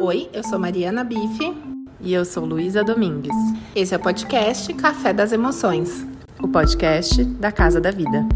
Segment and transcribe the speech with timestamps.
[0.00, 1.54] Oi, eu sou Mariana Bife.
[2.00, 3.36] E eu sou Luísa Domingues.
[3.76, 6.04] Esse é o podcast Café das Emoções
[6.42, 8.26] o podcast da Casa da Vida.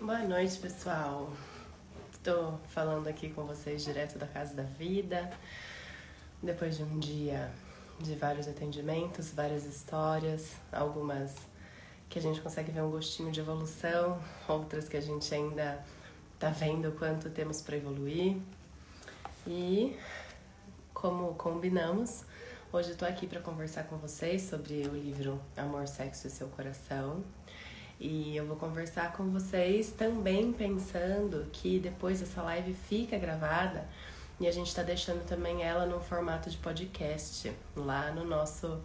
[0.00, 1.32] Boa noite, pessoal.
[2.12, 5.30] Estou falando aqui com vocês direto da Casa da Vida
[6.42, 7.50] depois de um dia
[7.98, 11.34] de vários atendimentos, várias histórias, algumas
[12.08, 15.84] que a gente consegue ver um gostinho de evolução, outras que a gente ainda
[16.38, 18.36] tá vendo quanto temos para evoluir.
[19.46, 19.96] E
[20.94, 22.24] como combinamos,
[22.72, 27.24] hoje estou aqui para conversar com vocês sobre o livro Amor, Sexo e Seu Coração.
[28.00, 33.88] E eu vou conversar com vocês também pensando que depois essa live fica gravada
[34.40, 38.80] e a gente está deixando também ela no formato de podcast lá no nosso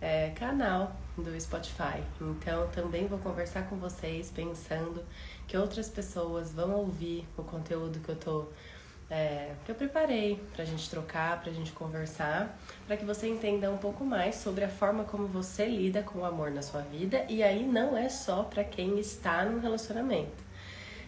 [0.00, 2.02] é, canal do Spotify.
[2.20, 5.04] Então também vou conversar com vocês pensando
[5.46, 8.46] que outras pessoas vão ouvir o conteúdo que eu tô
[9.10, 13.28] é, que eu preparei para a gente trocar, para a gente conversar, para que você
[13.28, 16.80] entenda um pouco mais sobre a forma como você lida com o amor na sua
[16.80, 17.26] vida.
[17.28, 20.41] E aí não é só para quem está no relacionamento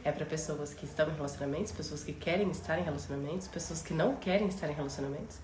[0.04, 3.94] é para pessoas que estão em relacionamentos, pessoas que querem estar em relacionamentos, pessoas que
[3.94, 5.38] não querem estar em relacionamentos.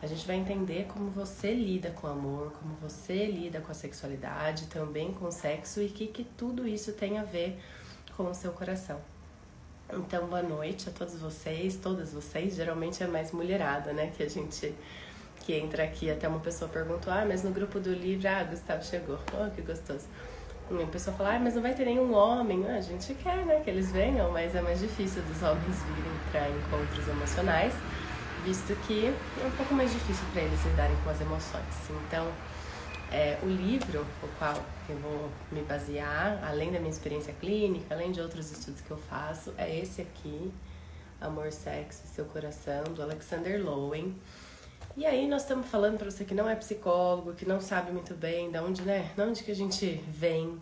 [0.00, 3.74] A gente vai entender como você lida com o amor, como você lida com a
[3.74, 7.58] sexualidade, também com o sexo e que, que tudo isso tem a ver
[8.16, 9.00] com o seu coração.
[9.92, 12.54] Então, boa noite a todos vocês, todas vocês.
[12.54, 14.12] Geralmente é mais mulherada, né?
[14.16, 14.74] Que a gente
[15.44, 16.10] que entra aqui.
[16.10, 19.18] Até uma pessoa perguntou: Ah, mas no grupo do livro, ah, Gustavo chegou.
[19.32, 20.06] Oh, que gostoso.
[20.68, 22.64] A pessoa fala, ah, mas não vai ter nenhum homem.
[22.68, 26.12] Ah, a gente quer, né, que eles venham, mas é mais difícil dos homens virem
[26.32, 27.72] para encontros emocionais,
[28.44, 31.90] visto que é um pouco mais difícil para eles lidarem com as emoções.
[32.08, 32.26] Então,
[33.12, 34.56] é, o livro, o qual
[34.88, 38.96] eu vou me basear, além da minha experiência clínica, além de outros estudos que eu
[38.96, 40.52] faço, é esse aqui,
[41.20, 44.14] Amor, Sexo e Seu Coração, do Alexander Lowen.
[44.96, 48.14] E aí nós estamos falando para você que não é psicólogo, que não sabe muito
[48.14, 49.12] bem de onde, né?
[49.14, 50.60] De onde que a gente vem.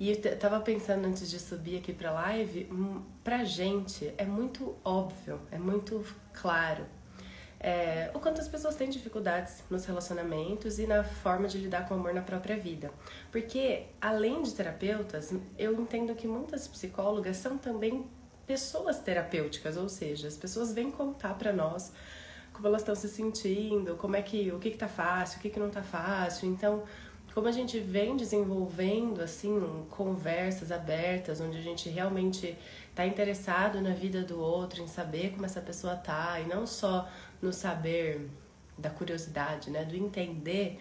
[0.00, 4.74] E eu tava pensando antes de subir aqui pra live, hum, pra gente é muito
[4.84, 6.86] óbvio, é muito claro
[7.62, 11.94] é, o quanto as pessoas têm dificuldades nos relacionamentos e na forma de lidar com
[11.94, 12.90] o amor na própria vida.
[13.30, 18.04] Porque, além de terapeutas, eu entendo que muitas psicólogas são também
[18.44, 21.92] pessoas terapêuticas, ou seja, as pessoas vêm contar para nós
[22.62, 25.50] como elas estão se sentindo, como é que o que, que tá fácil, o que,
[25.50, 26.48] que não tá fácil.
[26.48, 26.84] Então,
[27.34, 32.56] como a gente vem desenvolvendo assim conversas abertas, onde a gente realmente
[32.88, 37.08] está interessado na vida do outro, em saber como essa pessoa tá, e não só
[37.40, 38.30] no saber
[38.78, 40.78] da curiosidade, né, do entender,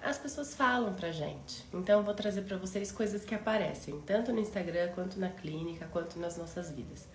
[0.00, 1.64] as pessoas falam pra gente.
[1.74, 5.88] Então eu vou trazer para vocês coisas que aparecem, tanto no Instagram, quanto na clínica,
[5.90, 7.08] quanto nas nossas vidas.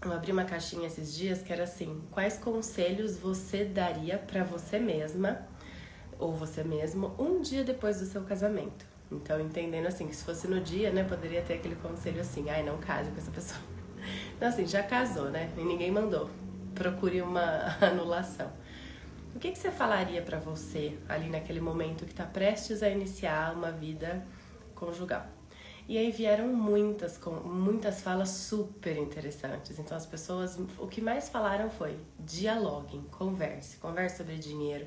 [0.00, 4.78] Eu abri uma caixinha esses dias que era assim: quais conselhos você daria para você
[4.78, 5.46] mesma
[6.18, 8.86] ou você mesmo um dia depois do seu casamento?
[9.10, 12.62] Então, entendendo assim, que se fosse no dia, né, poderia ter aquele conselho assim: ai,
[12.62, 13.60] não case com essa pessoa.
[14.36, 15.50] Então, assim, já casou, né?
[15.56, 16.30] E ninguém mandou.
[16.72, 18.50] Procure uma anulação.
[19.34, 23.54] O que, que você falaria para você ali naquele momento que tá prestes a iniciar
[23.54, 24.24] uma vida
[24.76, 25.26] conjugal?
[25.88, 29.78] E aí vieram muitas, muitas falas super interessantes.
[29.78, 34.86] Então as pessoas, o que mais falaram foi dialoguem, converse, converse sobre dinheiro,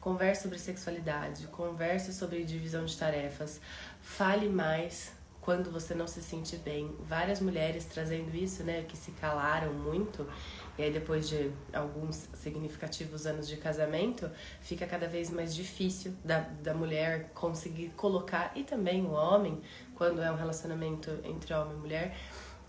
[0.00, 3.60] converse sobre sexualidade, converse sobre divisão de tarefas,
[4.00, 6.94] fale mais quando você não se sente bem.
[7.00, 10.24] Várias mulheres trazendo isso, né, que se calaram muito
[10.78, 14.30] e aí, depois de alguns significativos anos de casamento,
[14.60, 19.62] fica cada vez mais difícil da, da mulher conseguir colocar, e também o homem,
[19.96, 22.16] quando é um relacionamento entre homem e mulher.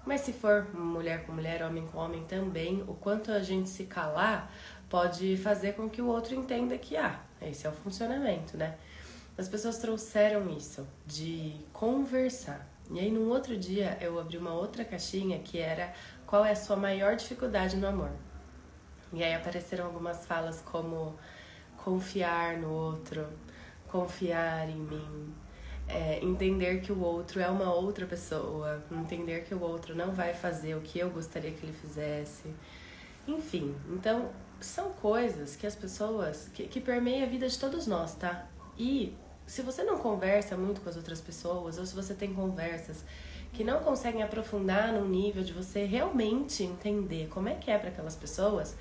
[0.06, 3.84] Mas se for mulher com mulher, homem com homem também, o quanto a gente se
[3.84, 4.52] calar
[4.90, 8.78] pode fazer com que o outro entenda que, ah, esse é o funcionamento, né?
[9.38, 12.68] As pessoas trouxeram isso, de conversar.
[12.90, 15.94] E aí, num outro dia, eu abri uma outra caixinha que era
[16.26, 18.12] qual é a sua maior dificuldade no amor?
[19.12, 21.16] E aí apareceram algumas falas como
[21.78, 23.28] confiar no outro,
[23.88, 25.34] confiar em mim,
[25.88, 30.34] é, entender que o outro é uma outra pessoa, entender que o outro não vai
[30.34, 32.54] fazer o que eu gostaria que ele fizesse.
[33.28, 34.30] Enfim, então
[34.60, 36.50] são coisas que as pessoas.
[36.54, 38.48] que, que permeiam a vida de todos nós, tá?
[38.78, 43.04] E se você não conversa muito com as outras pessoas, ou se você tem conversas
[43.54, 47.90] que não conseguem aprofundar no nível de você realmente entender como é que é para
[47.90, 48.76] aquelas pessoas,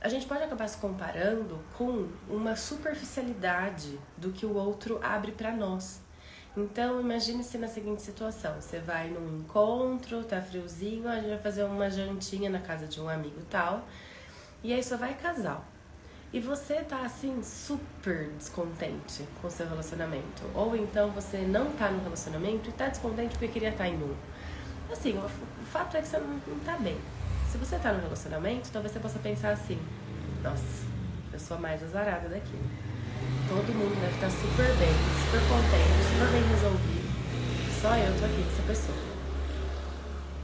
[0.00, 5.52] a gente pode acabar se comparando com uma superficialidade do que o outro abre para
[5.52, 6.00] nós.
[6.58, 11.62] Então, imagine-se na seguinte situação: você vai num encontro, tá friozinho, a gente vai fazer
[11.62, 13.86] uma jantinha na casa de um amigo tal,
[14.64, 15.64] e aí só vai casal.
[16.32, 21.90] E você tá assim super descontente com o seu relacionamento, ou então você não tá
[21.90, 24.14] no relacionamento e tá descontente porque queria estar tá em um.
[24.90, 26.98] Assim, o, o fato é que você não, não tá bem.
[27.52, 29.78] Se você tá no relacionamento, talvez você possa pensar assim:
[30.42, 30.84] nossa,
[31.32, 32.58] eu sou a mais azarada daqui.
[33.48, 34.94] Todo mundo deve estar super bem,
[35.24, 37.08] super contente, super bem resolvido.
[37.80, 38.98] Só eu tô aqui com essa pessoa.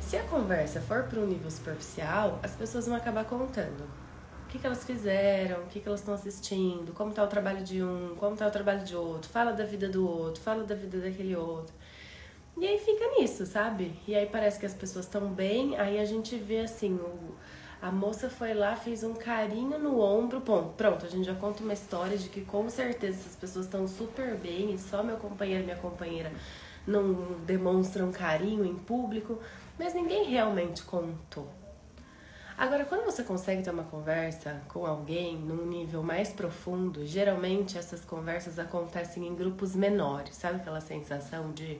[0.00, 3.82] Se a conversa for para um nível superficial, as pessoas vão acabar contando
[4.44, 7.64] o que, que elas fizeram, o que, que elas estão assistindo, como está o trabalho
[7.64, 10.74] de um, como está o trabalho de outro, fala da vida do outro, fala da
[10.74, 11.74] vida daquele outro.
[12.56, 13.98] E aí fica nisso, sabe?
[14.06, 17.34] E aí parece que as pessoas estão bem, aí a gente vê assim, o,
[17.84, 21.62] a moça foi lá, fez um carinho no ombro, bom, pronto, a gente já conta
[21.62, 25.60] uma história de que com certeza essas pessoas estão super bem e só meu companheiro
[25.60, 26.32] e minha companheira
[26.86, 27.12] não
[27.44, 29.38] demonstram carinho em público,
[29.78, 31.46] mas ninguém realmente contou.
[32.56, 38.02] Agora, quando você consegue ter uma conversa com alguém num nível mais profundo, geralmente essas
[38.02, 41.78] conversas acontecem em grupos menores, sabe aquela sensação de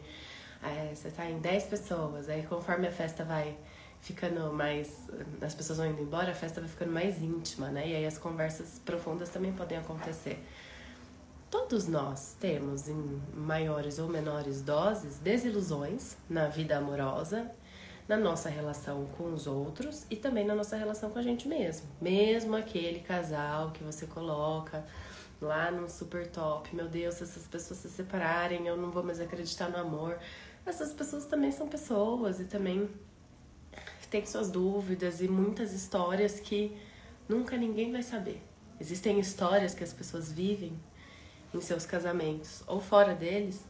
[0.63, 3.57] é, você tá em 10 pessoas, aí conforme a festa vai
[4.05, 5.09] ficando mais.
[5.41, 7.89] as pessoas vão indo embora, a festa vai ficando mais íntima, né?
[7.89, 10.39] E aí as conversas profundas também podem acontecer.
[11.51, 17.51] Todos nós temos, em maiores ou menores doses, desilusões na vida amorosa,
[18.07, 21.87] na nossa relação com os outros e também na nossa relação com a gente mesmo.
[22.01, 24.85] Mesmo aquele casal que você coloca
[25.41, 29.21] lá no super top, meu Deus, se essas pessoas se separarem, eu não vou mais
[29.21, 30.19] acreditar no amor
[30.67, 32.89] essas pessoas também são pessoas e também
[34.15, 36.77] têm suas dúvidas e muitas histórias que
[37.29, 38.41] nunca ninguém vai saber.
[38.81, 40.73] Existem histórias que as pessoas vivem
[41.53, 43.65] em seus casamentos ou fora deles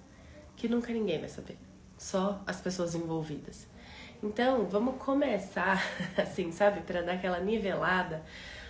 [0.54, 1.56] que nunca ninguém vai saber.
[1.96, 3.66] Só as pessoas envolvidas.
[4.22, 5.82] Então, vamos começar
[6.18, 8.22] assim, sabe, para dar aquela nivelada.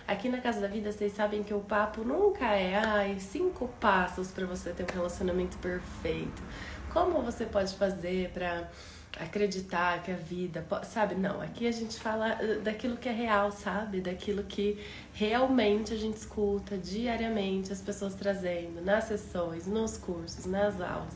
[0.07, 4.31] Aqui na Casa da Vida, vocês sabem que o papo nunca é, ai, cinco passos
[4.31, 6.41] para você ter um relacionamento perfeito
[6.95, 8.69] como você pode fazer para
[9.19, 11.15] acreditar que a vida, sabe?
[11.15, 14.01] Não, aqui a gente fala uh, daquilo que é real, sabe?
[14.01, 14.77] Daquilo que
[15.13, 21.13] realmente a gente escuta diariamente as pessoas trazendo nas sessões, nos cursos, nas aulas,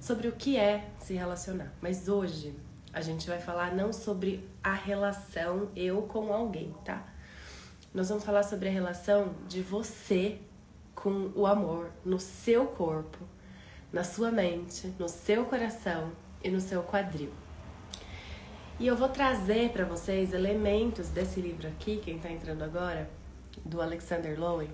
[0.00, 1.72] sobre o que é se relacionar.
[1.80, 2.54] Mas hoje
[2.92, 7.06] a gente vai falar não sobre a relação eu com alguém, tá?
[7.92, 10.38] Nós vamos falar sobre a relação de você
[10.94, 13.18] com o amor no seu corpo
[13.94, 16.10] na sua mente, no seu coração
[16.44, 17.30] e no seu quadril.
[18.78, 23.08] E eu vou trazer para vocês elementos desse livro aqui, quem está entrando agora,
[23.64, 24.70] do Alexander Lowen.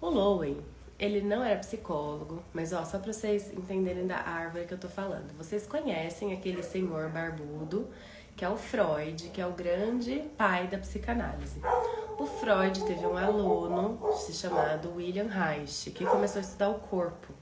[0.00, 0.58] O Lowen,
[0.98, 4.88] ele não era psicólogo, mas ó, só para vocês entenderem da árvore que eu tô
[4.88, 5.36] falando.
[5.36, 7.88] Vocês conhecem aquele senhor barbudo,
[8.36, 11.60] que é o Freud, que é o grande pai da psicanálise.
[12.18, 17.32] O Freud teve um aluno se chamado William Reich, que começou a estudar o corpo.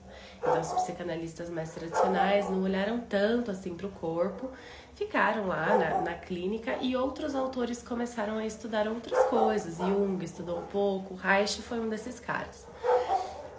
[0.61, 4.51] Os psicanalistas mais tradicionais não olharam tanto assim para o corpo,
[4.95, 9.79] ficaram lá na, na, clínica e outros autores começaram a estudar outras coisas.
[9.79, 12.67] Jung estudou um pouco, Reich foi um desses caras.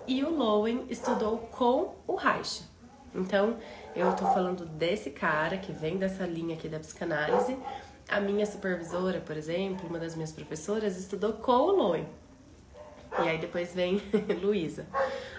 [0.08, 2.64] E o Lowen estudou com o Reich.
[3.14, 3.58] Então,
[3.96, 7.58] eu tô falando desse cara que vem dessa linha aqui da psicanálise.
[8.08, 12.08] A minha supervisora, por exemplo, uma das minhas professoras, estudou com o Lowen.
[13.24, 14.02] E aí depois vem
[14.42, 14.86] Luísa.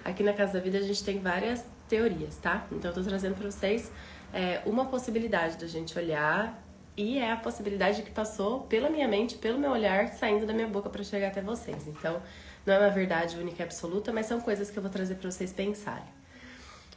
[0.05, 2.67] Aqui na Casa da Vida a gente tem várias teorias, tá?
[2.73, 3.93] Então eu tô trazendo para vocês
[4.33, 6.63] é, uma possibilidade da gente olhar
[6.97, 10.67] e é a possibilidade que passou pela minha mente, pelo meu olhar, saindo da minha
[10.67, 11.87] boca para chegar até vocês.
[11.87, 12.23] Então,
[12.65, 15.31] não é uma verdade única e absoluta, mas são coisas que eu vou trazer para
[15.31, 16.17] vocês pensarem.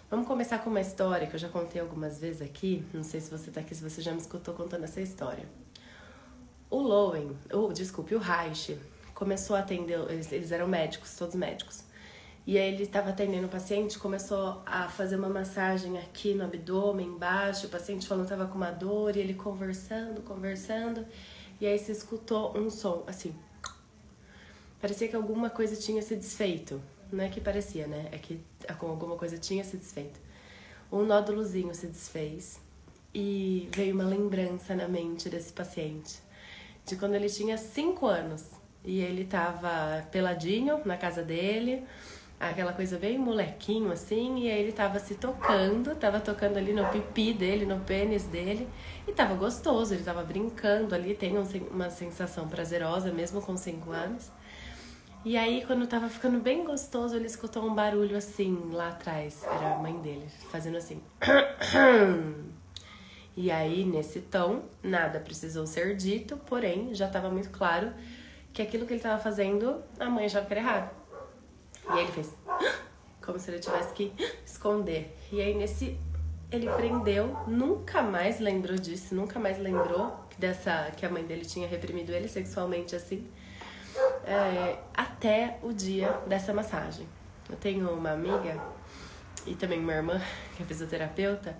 [0.09, 2.83] Vamos começar com uma história que eu já contei algumas vezes aqui.
[2.93, 5.43] Não sei se você tá aqui, se você já me escutou contando essa história.
[6.69, 8.77] O Lowen, ou desculpe, o Reich,
[9.20, 11.84] começou a atender, eles, eles eram médicos, todos médicos.
[12.48, 17.06] E aí ele estava atendendo o paciente, começou a fazer uma massagem aqui no abdômen,
[17.06, 21.06] embaixo, o paciente falando que estava com uma dor, e ele conversando, conversando,
[21.60, 23.36] e aí se escutou um som, assim.
[24.80, 26.82] Parecia que alguma coisa tinha se desfeito.
[27.12, 28.08] Não é que parecia, né?
[28.14, 28.40] É que
[28.80, 30.18] alguma coisa tinha se desfeito.
[30.90, 32.62] Um nódulozinho se desfez
[33.14, 36.20] e veio uma lembrança na mente desse paciente
[36.86, 38.59] de quando ele tinha 5 anos
[38.89, 41.84] e ele tava peladinho na casa dele,
[42.39, 46.84] aquela coisa bem molequinho assim, e aí ele tava se tocando, tava tocando ali no
[46.88, 48.67] pipi dele, no pênis dele,
[49.08, 51.36] e tava gostoso, ele tava brincando ali, tem
[51.69, 54.31] uma sensação prazerosa mesmo com 5 anos.
[55.24, 59.43] E aí, quando tava ficando bem gostoso, ele escutou um barulho assim lá atrás.
[59.43, 61.00] Era a mãe dele, fazendo assim.
[63.38, 67.93] E aí, nesse tom, nada precisou ser dito, porém, já estava muito claro
[68.53, 70.91] que aquilo que ele estava fazendo, a mãe achava que era errado.
[71.88, 72.34] E aí ele fez
[73.24, 74.13] como se ele tivesse que
[74.46, 75.18] esconder.
[75.32, 76.00] E aí, nesse
[76.51, 81.68] ele prendeu, nunca mais lembrou disso, nunca mais lembrou dessa que a mãe dele tinha
[81.68, 83.27] reprimido ele sexualmente assim,
[84.25, 87.08] é, até o dia dessa massagem.
[87.50, 88.60] Eu tenho uma amiga
[89.46, 90.22] e também uma irmã
[90.56, 91.56] que é fisioterapeuta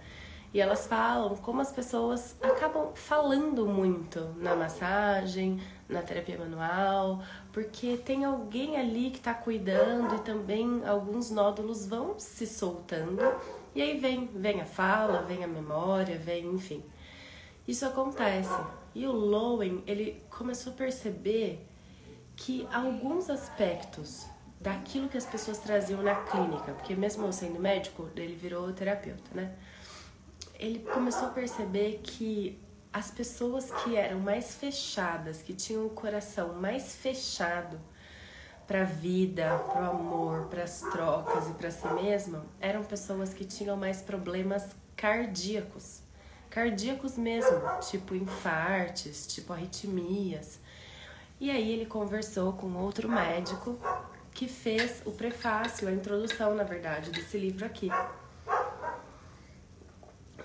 [0.54, 7.98] e elas falam como as pessoas acabam falando muito na massagem, na terapia manual, porque
[7.98, 13.22] tem alguém ali que está cuidando e também alguns nódulos vão se soltando
[13.76, 16.84] e aí vem, vem a fala, vem a memória, vem, enfim.
[17.68, 18.54] Isso acontece.
[18.96, 21.66] E o Lowen, ele começou a perceber
[22.36, 24.26] que alguns aspectos
[24.60, 29.56] daquilo que as pessoas traziam na clínica, porque mesmo sendo médico, ele virou terapeuta, né?
[30.60, 32.60] Ele começou a perceber que
[32.92, 37.80] as pessoas que eram mais fechadas, que tinham o coração mais fechado,
[38.68, 43.34] para a vida, para o amor, para as trocas e para si mesma, eram pessoas
[43.34, 46.02] que tinham mais problemas cardíacos.
[46.52, 50.60] Cardíacos mesmo, tipo infartes, tipo arritmias.
[51.40, 53.80] E aí ele conversou com outro médico
[54.34, 57.90] que fez o prefácio, a introdução, na verdade, desse livro aqui.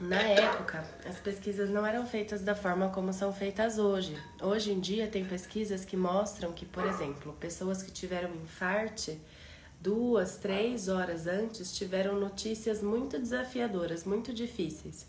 [0.00, 4.16] Na época, as pesquisas não eram feitas da forma como são feitas hoje.
[4.42, 9.20] Hoje em dia, tem pesquisas que mostram que, por exemplo, pessoas que tiveram infarte
[9.80, 15.06] duas, três horas antes tiveram notícias muito desafiadoras, muito difíceis,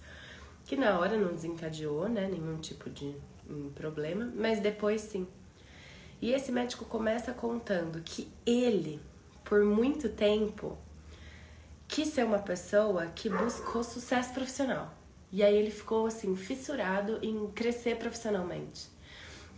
[0.65, 3.15] que na hora não desencadeou, né, nenhum tipo de
[3.49, 5.27] um problema, mas depois sim.
[6.21, 8.99] E esse médico começa contando que ele,
[9.43, 10.77] por muito tempo,
[11.87, 14.93] quis ser uma pessoa que buscou sucesso profissional.
[15.31, 18.89] E aí ele ficou assim, fissurado em crescer profissionalmente.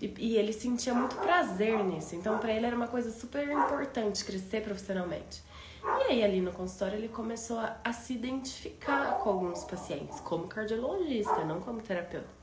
[0.01, 2.15] E, e ele sentia muito prazer nisso.
[2.15, 5.43] Então, para ele era uma coisa super importante crescer profissionalmente.
[5.83, 10.47] E aí, ali no consultório, ele começou a, a se identificar com alguns pacientes, como
[10.47, 12.37] cardiologista, não como terapeuta.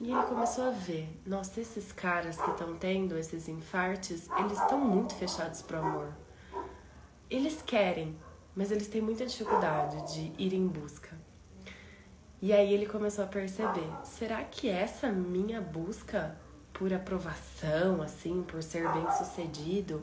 [0.00, 4.78] E ele começou a ver, nossa, esses caras que estão tendo esses infartes, eles estão
[4.78, 6.08] muito fechados pro amor.
[7.30, 8.16] Eles querem,
[8.54, 11.10] mas eles têm muita dificuldade de ir em busca.
[12.40, 16.36] E aí ele começou a perceber: será que essa minha busca
[16.72, 20.02] por aprovação, assim, por ser bem sucedido,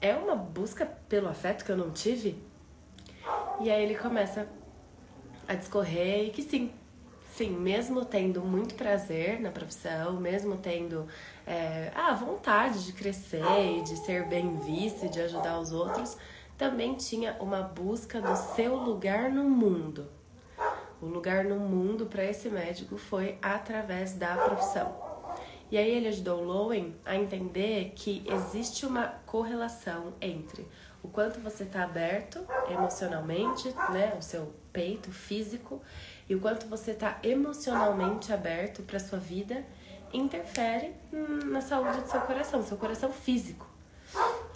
[0.00, 2.42] é uma busca pelo afeto que eu não tive?
[3.60, 4.48] E aí ele começa
[5.46, 6.72] a discorrer e que sim,
[7.36, 11.06] sim, mesmo tendo muito prazer na profissão, mesmo tendo
[11.46, 13.44] é, a vontade de crescer
[13.78, 16.16] e de ser bem visto e de ajudar os outros,
[16.62, 20.06] também tinha uma busca do seu lugar no mundo.
[21.00, 24.94] O lugar no mundo para esse médico foi através da profissão.
[25.72, 30.64] E aí ele ajudou Lowen a entender que existe uma correlação entre
[31.02, 32.38] o quanto você está aberto
[32.70, 35.82] emocionalmente, né, o seu peito físico,
[36.28, 39.64] e o quanto você está emocionalmente aberto para sua vida
[40.12, 43.71] interfere na saúde do seu coração, seu coração físico.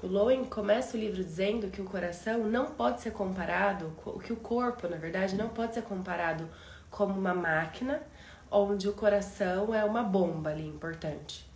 [0.03, 3.93] O Lowen começa o livro dizendo que o coração não pode ser comparado,
[4.25, 6.49] que o corpo, na verdade, não pode ser comparado
[6.91, 8.03] como uma máquina
[8.51, 11.49] onde o coração é uma bomba ali importante.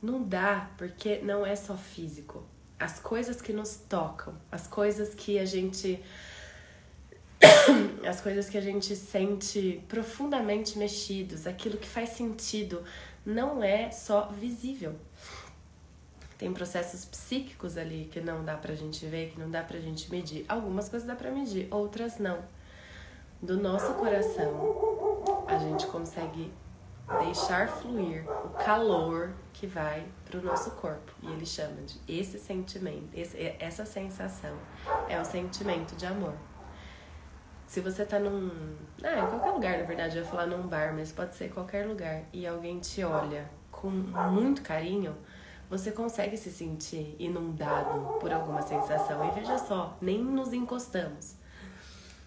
[0.00, 2.44] Não dá, porque não é só físico.
[2.78, 6.02] As coisas que nos tocam, as coisas que a gente
[8.08, 12.82] as coisas que a gente sente profundamente mexidos, aquilo que faz sentido,
[13.24, 14.96] não é só visível.
[16.42, 20.10] Tem processos psíquicos ali que não dá pra gente ver, que não dá pra gente
[20.10, 20.44] medir.
[20.48, 22.40] Algumas coisas dá pra medir, outras não.
[23.40, 26.52] Do nosso coração, a gente consegue
[27.24, 31.12] deixar fluir o calor que vai pro nosso corpo.
[31.22, 34.56] E ele chama de esse sentimento, esse, essa sensação
[35.08, 36.34] é o sentimento de amor.
[37.68, 38.50] Se você tá num.
[39.00, 41.86] Ah, em qualquer lugar, na verdade, eu ia falar num bar, mas pode ser qualquer
[41.86, 45.16] lugar, e alguém te olha com muito carinho,
[45.72, 49.26] você consegue se sentir inundado por alguma sensação.
[49.26, 51.34] E veja só, nem nos encostamos.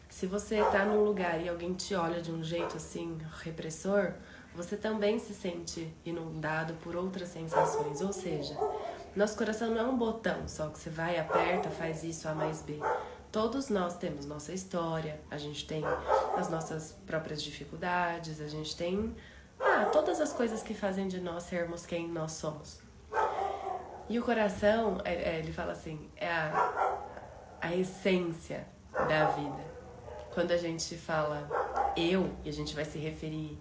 [0.09, 4.13] Se você tá num lugar e alguém te olha de um jeito assim, repressor,
[4.55, 8.01] você também se sente inundado por outras sensações.
[8.01, 8.57] Ou seja,
[9.15, 12.63] nosso coração não é um botão só que você vai, aperta, faz isso, A mais
[12.63, 12.79] B.
[13.31, 15.83] Todos nós temos nossa história, a gente tem
[16.35, 19.15] as nossas próprias dificuldades, a gente tem
[19.59, 22.84] ah, todas as coisas que fazem de nós sermos quem nós somos.
[24.07, 26.97] E o coração, é, é, ele fala assim, é a,
[27.59, 29.75] a essência da vida.
[30.33, 31.49] Quando a gente fala
[31.97, 33.57] eu, e a gente vai se referir,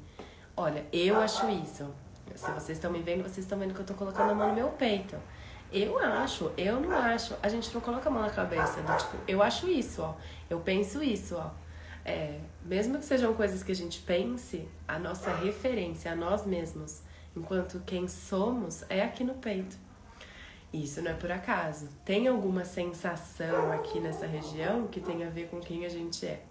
[0.56, 1.94] olha, eu acho isso.
[2.34, 4.54] Se vocês estão me vendo, vocês estão vendo que eu tô colocando a mão no
[4.54, 5.16] meu peito.
[5.72, 7.34] Eu acho, eu não acho.
[7.42, 10.14] A gente não coloca a mão na cabeça do tipo, eu acho isso, ó.
[10.48, 11.50] Eu penso isso, ó.
[12.04, 17.02] É, mesmo que sejam coisas que a gente pense, a nossa referência a nós mesmos,
[17.34, 19.83] enquanto quem somos, é aqui no peito.
[20.74, 21.88] Isso não é por acaso.
[22.04, 26.42] Tem alguma sensação aqui nessa região que tem a ver com quem a gente é.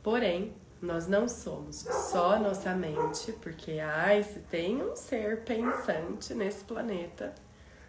[0.00, 6.62] Porém, nós não somos só nossa mente, porque ai, se tem um ser pensante nesse
[6.62, 7.34] planeta,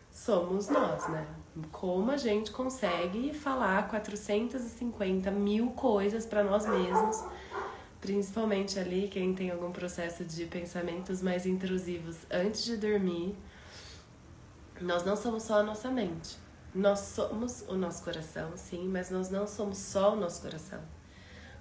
[0.09, 1.27] somos nós, né?
[1.71, 7.23] Como a gente consegue falar 450 mil coisas para nós mesmos,
[8.01, 13.37] principalmente ali quem tem algum processo de pensamentos mais intrusivos antes de dormir
[14.83, 16.37] nós não somos só a nossa mente.
[16.75, 20.81] Nós somos o nosso coração, sim, mas nós não somos só o nosso coração.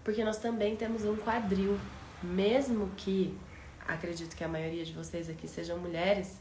[0.02, 1.78] Porque nós também temos um quadril.
[2.20, 3.38] Mesmo que,
[3.86, 6.40] acredito que a maioria de vocês aqui sejam mulheres,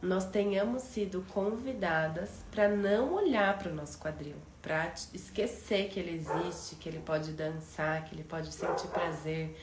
[0.00, 6.16] nós tenhamos sido convidadas para não olhar para o nosso quadril, para esquecer que ele
[6.16, 9.54] existe, que ele pode dançar, que ele pode sentir prazer,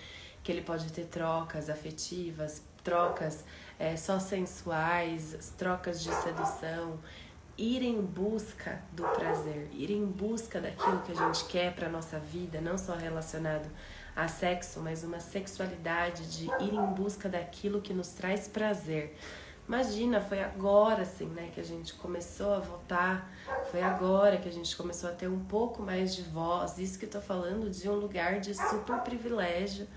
[0.44, 3.44] que ele pode ter trocas afetivas, trocas
[3.84, 6.98] é, só sensuais, trocas de sedução,
[7.58, 12.18] ir em busca do prazer, ir em busca daquilo que a gente quer para nossa
[12.18, 13.70] vida, não só relacionado
[14.16, 19.18] a sexo, mas uma sexualidade de ir em busca daquilo que nos traz prazer.
[19.68, 23.30] Imagina, foi agora assim, né, que a gente começou a votar,
[23.70, 26.78] foi agora que a gente começou a ter um pouco mais de voz.
[26.78, 29.88] Isso que eu tô falando de um lugar de super privilégio,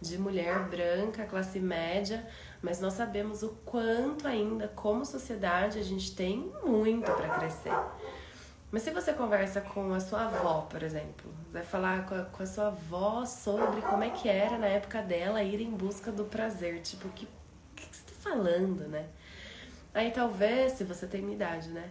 [0.00, 2.26] de mulher branca, classe média,
[2.62, 7.72] mas nós sabemos o quanto ainda, como sociedade, a gente tem muito para crescer.
[8.70, 12.42] Mas se você conversa com a sua avó, por exemplo, vai falar com a, com
[12.42, 16.24] a, sua avó sobre como é que era na época dela ir em busca do
[16.24, 17.26] prazer, tipo, o que,
[17.74, 19.06] que, que você tá falando, né?
[19.94, 21.90] Aí talvez, se você tem minha idade, né?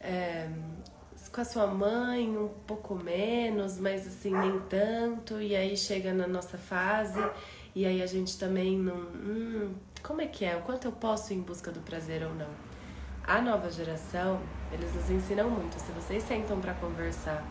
[0.00, 0.48] É,
[1.32, 6.26] com a sua mãe um pouco menos, mas assim, nem tanto, e aí chega na
[6.26, 7.18] nossa fase,
[7.74, 8.96] e aí a gente também não.
[8.96, 10.56] Hum, como é que é?
[10.56, 12.50] O quanto eu posso ir em busca do prazer ou não?
[13.24, 14.40] A nova geração,
[14.70, 15.80] eles nos ensinam muito.
[15.80, 17.42] Se vocês sentam para conversar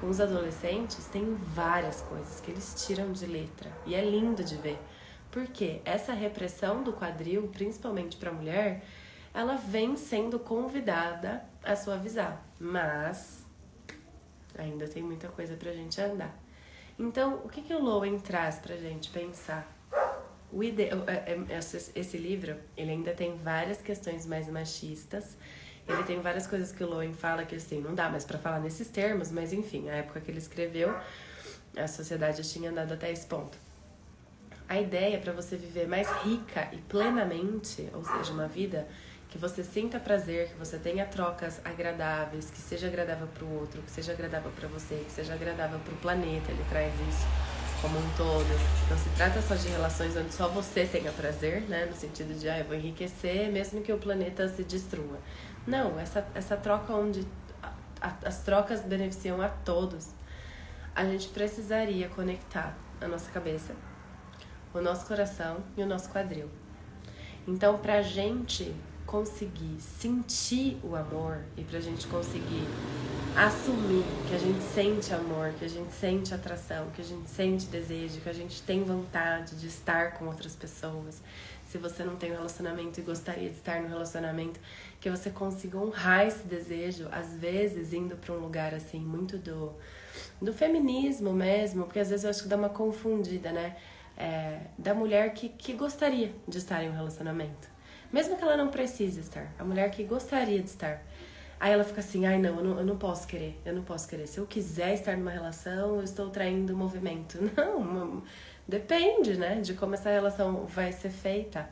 [0.00, 3.70] com os adolescentes, tem várias coisas que eles tiram de letra.
[3.84, 4.78] E é lindo de ver.
[5.30, 8.84] Porque essa repressão do quadril, principalmente para a mulher,
[9.34, 12.45] ela vem sendo convidada a suavizar.
[12.58, 13.44] Mas
[14.56, 16.34] ainda tem muita coisa pra gente andar.
[16.98, 19.70] Então, o que, que o Lowen traz pra gente pensar?
[20.50, 20.84] O ide...
[20.84, 21.58] É, é,
[21.94, 25.36] esse livro, ele ainda tem várias questões mais machistas.
[25.86, 28.58] Ele tem várias coisas que o Lowen fala que assim, não dá mais para falar
[28.60, 30.96] nesses termos, mas enfim, a época que ele escreveu,
[31.76, 33.56] a sociedade tinha andado até esse ponto.
[34.68, 38.88] A ideia para você viver mais rica e plenamente, ou seja, uma vida
[39.36, 43.82] que você sinta prazer, que você tenha trocas agradáveis, que seja agradável para o outro,
[43.82, 46.50] que seja agradável para você, que seja agradável para o planeta.
[46.50, 47.26] Ele traz isso
[47.82, 48.48] como um todo.
[48.88, 51.84] Não se trata só de relações onde só você tenha prazer, né?
[51.84, 55.18] No sentido de, ah, eu vou enriquecer mesmo que o planeta se destrua.
[55.66, 57.26] Não, essa, essa troca onde
[57.62, 60.08] a, a, as trocas beneficiam a todos.
[60.94, 63.74] A gente precisaria conectar a nossa cabeça,
[64.72, 66.48] o nosso coração e o nosso quadril.
[67.46, 68.74] Então, pra gente
[69.06, 72.66] conseguir sentir o amor e pra gente conseguir
[73.36, 77.66] assumir que a gente sente amor, que a gente sente atração, que a gente sente
[77.66, 81.22] desejo, que a gente tem vontade de estar com outras pessoas.
[81.68, 84.58] Se você não tem um relacionamento e gostaria de estar no relacionamento,
[85.00, 89.72] que você consiga honrar esse desejo, às vezes indo para um lugar assim muito do
[90.40, 93.76] do feminismo mesmo, porque às vezes eu acho que dá uma confundida, né?
[94.16, 97.75] É, da mulher que, que gostaria de estar em um relacionamento.
[98.12, 101.02] Mesmo que ela não precise estar, a mulher que gostaria de estar.
[101.58, 104.06] Aí ela fica assim, ai não eu, não, eu não posso querer, eu não posso
[104.06, 104.26] querer.
[104.26, 107.38] Se eu quiser estar numa relação, eu estou traindo o movimento.
[107.56, 108.22] Não,
[108.68, 111.68] depende, né, de como essa relação vai ser feita.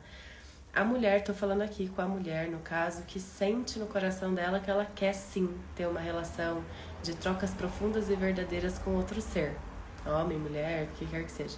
[0.73, 4.59] A mulher, tô falando aqui com a mulher, no caso, que sente no coração dela
[4.59, 6.63] que ela quer sim ter uma relação
[7.01, 9.55] de trocas profundas e verdadeiras com outro ser.
[10.05, 11.57] Homem, mulher, o que quer que seja.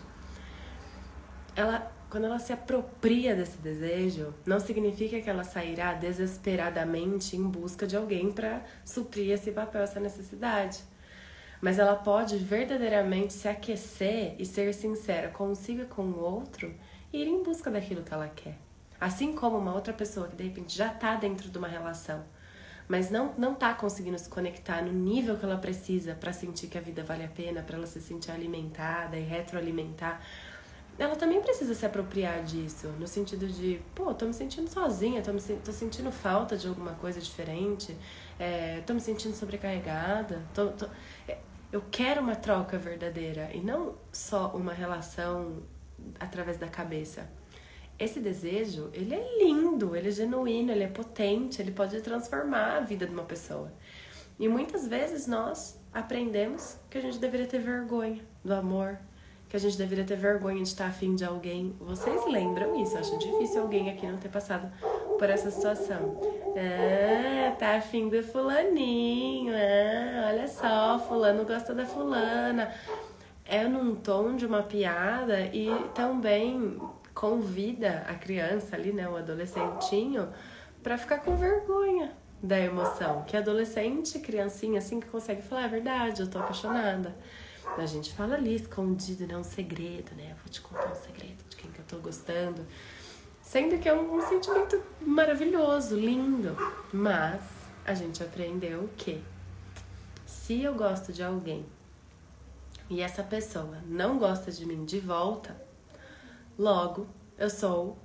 [1.56, 7.86] Ela quando ela se apropria desse desejo, não significa que ela sairá desesperadamente em busca
[7.86, 10.80] de alguém para suprir esse papel, essa necessidade.
[11.62, 16.74] Mas ela pode verdadeiramente se aquecer e ser sincera consigo e com o outro
[17.12, 18.58] e ir em busca daquilo que ela quer.
[19.00, 22.24] Assim como uma outra pessoa que de repente já está dentro de uma relação,
[22.88, 26.78] mas não não tá conseguindo se conectar no nível que ela precisa para sentir que
[26.78, 30.22] a vida vale a pena, para ela se sentir alimentada e retroalimentar.
[31.00, 35.32] Ela também precisa se apropriar disso, no sentido de, pô, tô me sentindo sozinha, tô,
[35.32, 37.96] me, tô sentindo falta de alguma coisa diferente,
[38.40, 40.88] é, tô me sentindo sobrecarregada, tô, tô,
[41.28, 41.38] é,
[41.72, 45.62] eu quero uma troca verdadeira e não só uma relação
[46.20, 47.30] através da cabeça.
[48.00, 52.80] Esse desejo, ele é lindo, ele é genuíno, ele é potente, ele pode transformar a
[52.80, 53.72] vida de uma pessoa.
[54.40, 59.00] E muitas vezes nós aprendemos que a gente deveria ter vergonha do amor,
[59.50, 61.76] que a gente deveria ter vergonha de estar afim de alguém.
[61.80, 62.96] Vocês lembram isso?
[62.96, 64.70] Eu acho difícil alguém aqui não ter passado
[65.18, 66.20] por essa situação.
[66.56, 69.54] Ah, tá afim do fulaninho.
[69.54, 72.74] Ah, olha só, fulano gosta da fulana.
[73.46, 76.78] É num tom de uma piada e também
[77.14, 80.28] convida a criança ali, né, o adolescentinho,
[80.84, 82.12] para ficar com vergonha
[82.44, 83.24] da emoção.
[83.24, 87.16] Que adolescente, criancinha assim que consegue falar, é verdade, eu tô apaixonada.
[87.76, 90.36] A gente fala ali escondido, né, um segredo, né?
[90.44, 92.66] Vou te contar um segredo de quem que eu tô gostando.
[93.42, 96.56] Sendo que é um, um sentimento maravilhoso, lindo.
[96.92, 97.42] Mas
[97.86, 99.24] a gente aprendeu que
[100.26, 101.66] se eu gosto de alguém
[102.90, 105.56] e essa pessoa não gosta de mim de volta,
[106.58, 107.98] logo eu sou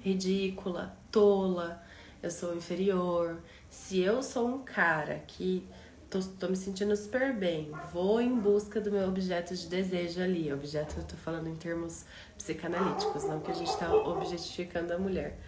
[0.00, 1.82] ridícula, tola,
[2.22, 3.38] eu sou inferior.
[3.68, 5.66] Se eu sou um cara que
[6.14, 10.52] tô, tô me sentindo super bem, vou em busca do meu objeto de desejo ali.
[10.52, 12.04] Objeto, eu tô falando em termos
[12.38, 15.40] psicanalíticos, não que a gente tá objetificando a mulher.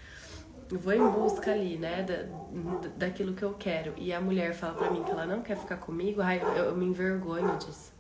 [0.69, 3.95] vou em busca ali, né, da, daquilo que eu quero.
[3.97, 6.77] E a mulher fala pra mim que ela não quer ficar comigo, ai, eu, eu
[6.77, 7.95] me envergonho disso.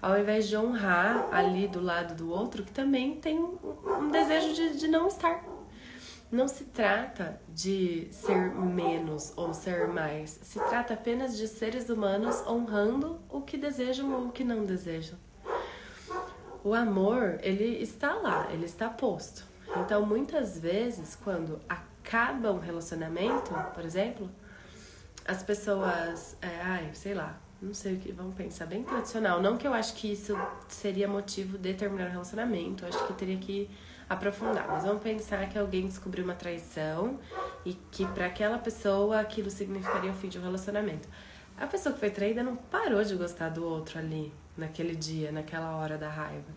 [0.00, 4.76] Ao invés de honrar ali do lado do outro, que também tem um, desejo de,
[4.76, 5.44] de não estar
[6.32, 12.42] não se trata de ser menos ou ser mais, se trata apenas de seres humanos
[12.46, 15.18] honrando o que desejam ou o que não desejam.
[16.64, 19.44] O amor, ele está lá, ele está posto.
[19.76, 24.30] Então, muitas vezes, quando acaba um relacionamento, por exemplo,
[25.26, 29.42] as pessoas, é, ai, sei lá, não sei o que, vamos pensar bem tradicional.
[29.42, 30.34] Não que eu acho que isso
[30.66, 33.68] seria motivo de terminar o relacionamento, eu acho que teria que
[34.08, 34.66] aprofundar.
[34.68, 37.18] Mas vamos pensar que alguém descobriu uma traição
[37.64, 41.08] e que para aquela pessoa aquilo significaria o fim de um relacionamento.
[41.56, 45.76] A pessoa que foi traída não parou de gostar do outro ali, naquele dia, naquela
[45.76, 46.50] hora da raiva.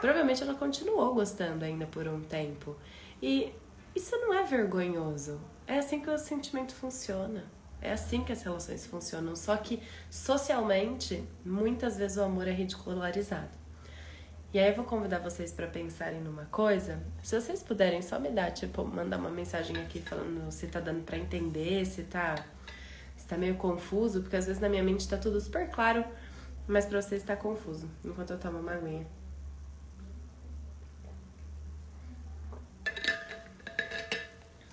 [0.00, 2.76] Provavelmente ela continuou gostando ainda por um tempo.
[3.20, 3.52] E
[3.94, 5.40] isso não é vergonhoso.
[5.66, 7.44] É assim que o sentimento funciona.
[7.80, 9.36] É assim que as relações funcionam.
[9.36, 13.65] Só que socialmente, muitas vezes o amor é ridicularizado.
[14.56, 16.98] E aí eu vou convidar vocês para pensarem numa coisa.
[17.22, 21.04] Se vocês puderem só me dar, tipo, mandar uma mensagem aqui falando se tá dando
[21.04, 22.42] para entender, se tá
[23.14, 26.02] se tá meio confuso, porque às vezes na minha mente tá tudo super claro,
[26.66, 29.06] mas para vocês tá confuso, enquanto eu tomo uma aguinha.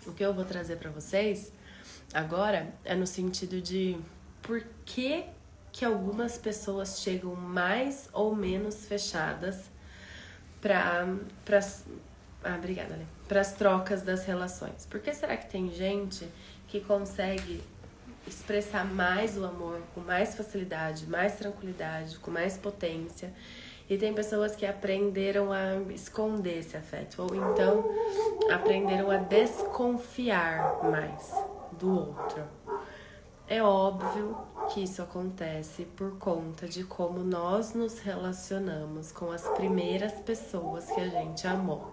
[0.07, 1.51] O que eu vou trazer para vocês
[2.13, 3.97] agora é no sentido de
[4.41, 5.25] por que
[5.73, 9.72] que algumas pessoas chegam mais ou menos fechadas
[10.63, 11.05] para
[12.43, 12.97] ah, obrigada,
[13.27, 14.85] Para as trocas das relações.
[14.89, 16.25] Por que será que tem gente
[16.69, 17.61] que consegue
[18.25, 23.33] expressar mais o amor com mais facilidade, mais tranquilidade, com mais potência?
[23.89, 27.83] E tem pessoas que aprenderam a esconder esse afeto, ou então
[28.49, 31.33] aprenderam a desconfiar mais
[31.73, 32.62] do outro.
[33.47, 34.37] É óbvio
[34.73, 41.01] que isso acontece por conta de como nós nos relacionamos com as primeiras pessoas que
[41.01, 41.91] a gente amou.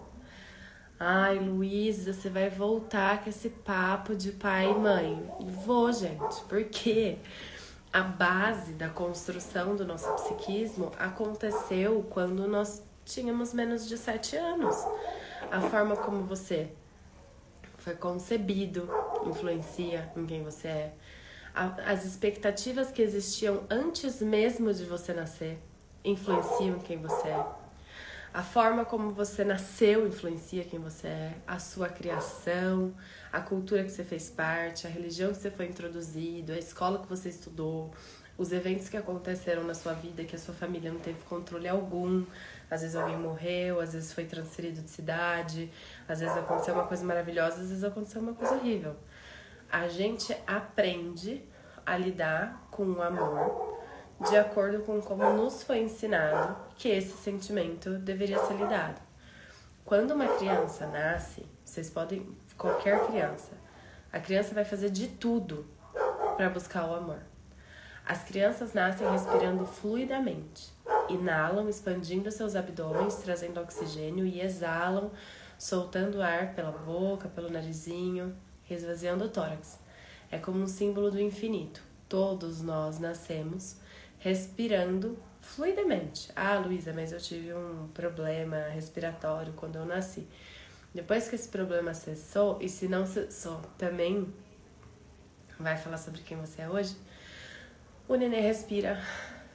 [0.97, 5.29] Ai, Luísa, você vai voltar com esse papo de pai e mãe.
[5.65, 7.17] Vou, gente, porque
[7.91, 14.75] a base da construção do nosso psiquismo aconteceu quando nós tínhamos menos de sete anos.
[15.51, 16.71] A forma como você
[17.77, 18.87] foi concebido
[19.25, 20.93] influencia em quem você é
[21.53, 25.59] as expectativas que existiam antes mesmo de você nascer
[26.03, 27.45] influenciam quem você é.
[28.33, 32.93] A forma como você nasceu influencia quem você é, a sua criação,
[33.31, 37.07] a cultura que você fez parte, a religião que você foi introduzido, a escola que
[37.07, 37.91] você estudou,
[38.37, 42.25] os eventos que aconteceram na sua vida que a sua família não teve controle algum.
[42.69, 45.69] Às vezes alguém morreu, às vezes foi transferido de cidade,
[46.07, 48.95] às vezes aconteceu uma coisa maravilhosa, às vezes aconteceu uma coisa horrível
[49.71, 51.47] a gente aprende
[51.85, 53.79] a lidar com o amor
[54.29, 59.01] de acordo com como nos foi ensinado que esse sentimento deveria ser lidado.
[59.83, 63.53] Quando uma criança nasce, vocês podem, qualquer criança,
[64.11, 65.65] a criança vai fazer de tudo
[66.37, 67.19] para buscar o amor.
[68.05, 70.71] As crianças nascem respirando fluidamente.
[71.09, 75.11] Inalam, expandindo seus abdômenes, trazendo oxigênio e exalam,
[75.57, 78.35] soltando ar pela boca, pelo narizinho,
[78.73, 79.79] esvaziando o tórax.
[80.31, 81.81] É como um símbolo do infinito.
[82.07, 83.77] Todos nós nascemos
[84.19, 86.31] respirando fluidamente.
[86.35, 90.27] Ah, Luísa, mas eu tive um problema respiratório quando eu nasci.
[90.93, 94.31] Depois que esse problema cessou, e se não cessou, também
[95.59, 96.95] vai falar sobre quem você é hoje,
[98.07, 99.01] o nenê respira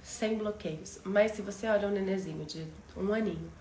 [0.02, 1.00] sem bloqueios.
[1.04, 3.52] Mas se você olha um nenezinho de um aninho,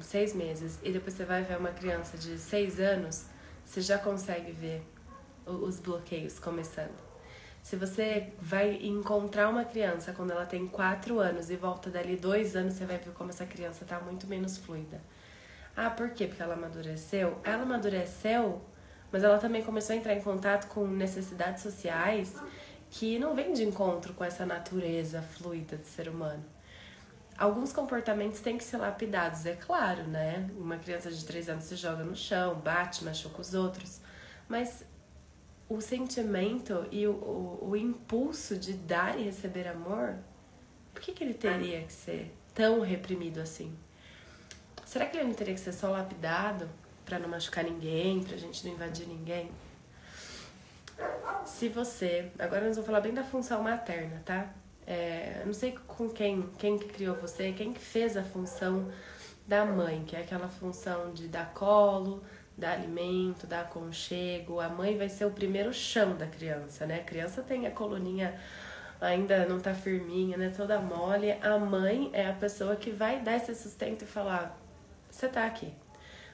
[0.00, 3.26] seis meses, e depois você vai ver uma criança de seis anos,
[3.72, 4.82] você já consegue ver
[5.46, 6.92] os bloqueios começando.
[7.62, 12.54] Se você vai encontrar uma criança quando ela tem quatro anos e volta dali dois
[12.54, 15.00] anos, você vai ver como essa criança está muito menos fluida.
[15.74, 16.26] Ah, por quê?
[16.26, 17.40] Porque ela amadureceu?
[17.42, 18.60] Ela amadureceu,
[19.10, 22.34] mas ela também começou a entrar em contato com necessidades sociais
[22.90, 26.44] que não vem de encontro com essa natureza fluida do ser humano.
[27.38, 30.48] Alguns comportamentos têm que ser lapidados, é claro, né?
[30.56, 34.00] Uma criança de 3 anos se joga no chão, bate, machuca os outros,
[34.48, 34.84] mas
[35.68, 40.16] o sentimento e o, o, o impulso de dar e receber amor,
[40.92, 43.74] por que, que ele teria que ser tão reprimido assim?
[44.84, 46.68] Será que ele não teria que ser só lapidado
[47.06, 49.50] para não machucar ninguém, pra gente não invadir ninguém?
[51.46, 52.30] Se você.
[52.38, 54.52] Agora nós vamos falar bem da função materna, tá?
[54.86, 58.90] É, não sei com quem, quem que criou você, quem que fez a função
[59.46, 62.22] da mãe, que é aquela função de dar colo,
[62.56, 64.60] dar alimento, dar aconchego.
[64.60, 66.96] A mãe vai ser o primeiro chão da criança, né?
[67.00, 68.38] A criança tem a coluninha
[69.02, 70.52] ainda não tá firminha, né?
[70.56, 71.32] Toda mole.
[71.32, 74.58] A mãe é a pessoa que vai dar esse sustento e falar:
[75.10, 75.72] você tá aqui.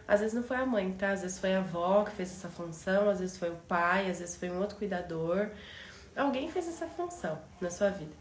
[0.07, 1.11] Às vezes não foi a mãe, tá?
[1.11, 4.21] Às vezes foi a avó que fez essa função, às vezes foi o pai, às
[4.21, 5.51] vezes foi um outro cuidador.
[6.17, 8.13] Alguém fez essa função na sua vida.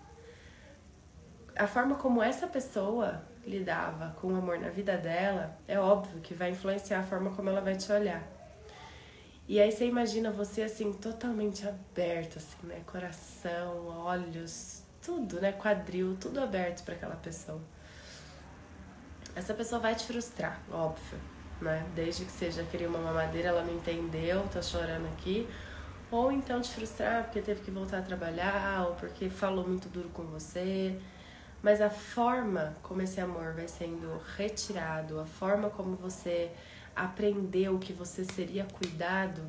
[1.57, 6.35] A forma como essa pessoa lidava com o amor na vida dela, é óbvio que
[6.35, 8.21] vai influenciar a forma como ela vai te olhar.
[9.47, 12.81] E aí você imagina você assim, totalmente aberto, assim, né?
[12.85, 15.51] Coração, olhos, tudo, né?
[15.53, 17.61] Quadril, tudo aberto para aquela pessoa.
[19.35, 21.17] Essa pessoa vai te frustrar, óbvio,
[21.59, 21.83] né?
[21.95, 25.47] Desde que seja querer uma mamadeira, ela não entendeu, tá chorando aqui.
[26.11, 30.09] Ou então te frustrar porque teve que voltar a trabalhar, ou porque falou muito duro
[30.09, 30.99] com você
[31.61, 36.51] mas a forma como esse amor vai sendo retirado, a forma como você
[36.95, 39.41] aprendeu que você seria cuidado,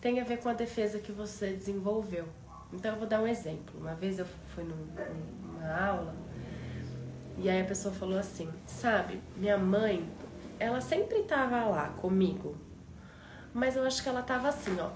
[0.00, 2.26] tem a ver com a defesa que você desenvolveu.
[2.72, 3.78] Então eu vou dar um exemplo.
[3.80, 6.14] Uma vez eu fui numa aula
[7.38, 10.08] e aí a pessoa falou assim: "Sabe, minha mãe,
[10.58, 12.56] ela sempre estava lá comigo,
[13.52, 14.90] mas eu acho que ela estava assim, ó,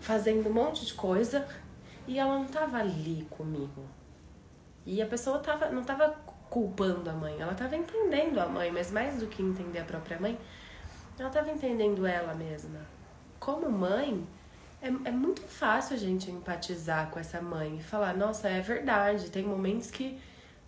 [0.00, 1.46] fazendo um monte de coisa
[2.06, 3.84] e ela não estava ali comigo.
[4.86, 6.10] E a pessoa tava, não estava
[6.50, 10.20] culpando a mãe, ela estava entendendo a mãe, mas mais do que entender a própria
[10.20, 10.38] mãe,
[11.18, 12.80] ela estava entendendo ela mesma.
[13.40, 14.26] Como mãe,
[14.80, 19.30] é, é muito fácil a gente empatizar com essa mãe e falar: nossa, é verdade,
[19.30, 20.18] tem momentos que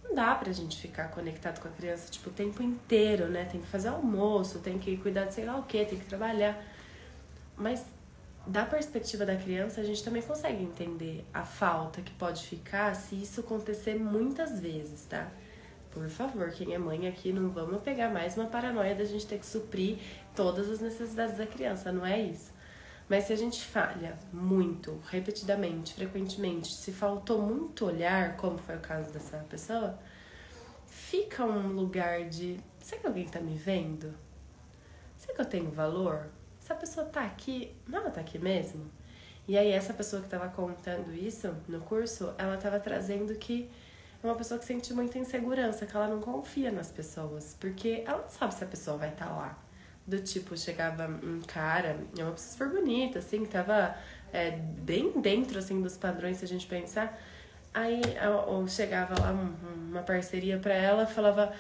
[0.02, 3.44] não dá pra gente ficar conectado com a criança tipo, o tempo inteiro, né?
[3.44, 6.58] Tem que fazer almoço, tem que cuidar de sei lá o que, tem que trabalhar.
[7.56, 7.84] Mas
[8.46, 13.20] da perspectiva da criança, a gente também consegue entender a falta que pode ficar se
[13.20, 15.30] isso acontecer muitas vezes, tá?
[15.90, 19.38] Por favor, quem é mãe aqui, não vamos pegar mais uma paranoia da gente ter
[19.38, 19.98] que suprir
[20.34, 22.52] todas as necessidades da criança, não é isso.
[23.08, 28.80] Mas se a gente falha muito, repetidamente, frequentemente, se faltou muito olhar, como foi o
[28.80, 29.98] caso dessa pessoa,
[30.86, 34.12] fica um lugar de: será que alguém tá me vendo?
[35.16, 36.28] Será que eu tenho valor?
[36.66, 38.90] Essa pessoa tá aqui, não, ela tá aqui mesmo?
[39.46, 43.70] E aí essa pessoa que estava contando isso no curso, ela estava trazendo que
[44.20, 48.22] é uma pessoa que sente muita insegurança, que ela não confia nas pessoas, porque ela
[48.22, 49.58] não sabe se a pessoa vai estar tá lá.
[50.04, 53.96] Do tipo, chegava um cara, é uma pessoa super bonita, assim, que tava
[54.32, 57.16] é, bem dentro, assim, dos padrões, se a gente pensar.
[57.72, 58.00] Aí,
[58.48, 61.52] ou chegava lá uma parceria para ela, falava,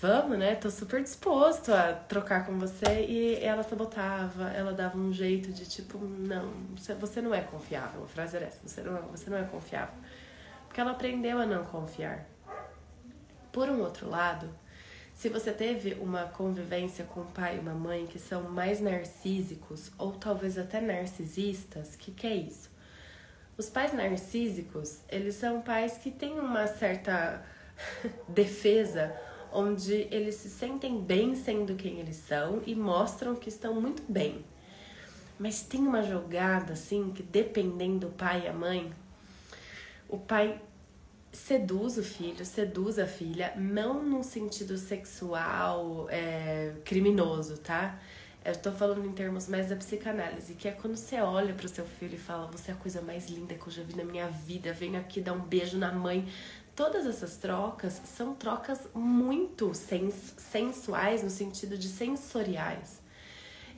[0.00, 0.54] vamos, né?
[0.54, 3.06] Tô super disposto a trocar com você.
[3.08, 6.52] E ela sabotava, ela dava um jeito de tipo, não,
[6.98, 8.04] você não é confiável.
[8.04, 9.94] A frase era essa, você não, você não é confiável.
[10.66, 12.26] Porque ela aprendeu a não confiar.
[13.52, 14.50] Por um outro lado,
[15.14, 19.90] se você teve uma convivência com um pai e uma mãe que são mais narcísicos
[19.96, 22.70] ou talvez até narcisistas, o que, que é isso?
[23.56, 27.42] Os pais narcísicos, eles são pais que têm uma certa
[28.28, 29.18] defesa
[29.52, 34.44] onde eles se sentem bem sendo quem eles são e mostram que estão muito bem.
[35.38, 38.92] Mas tem uma jogada assim que dependendo do pai e a mãe,
[40.08, 40.60] o pai
[41.32, 47.98] seduz o filho, seduz a filha, não num sentido sexual é, criminoso, tá?
[48.42, 51.84] Eu tô falando em termos mais da psicanálise, que é quando você olha pro seu
[51.84, 54.28] filho e fala: Você é a coisa mais linda que eu já vi na minha
[54.28, 56.26] vida, venho aqui dar um beijo na mãe.
[56.76, 63.00] Todas essas trocas são trocas muito sens sensuais, no sentido de sensoriais.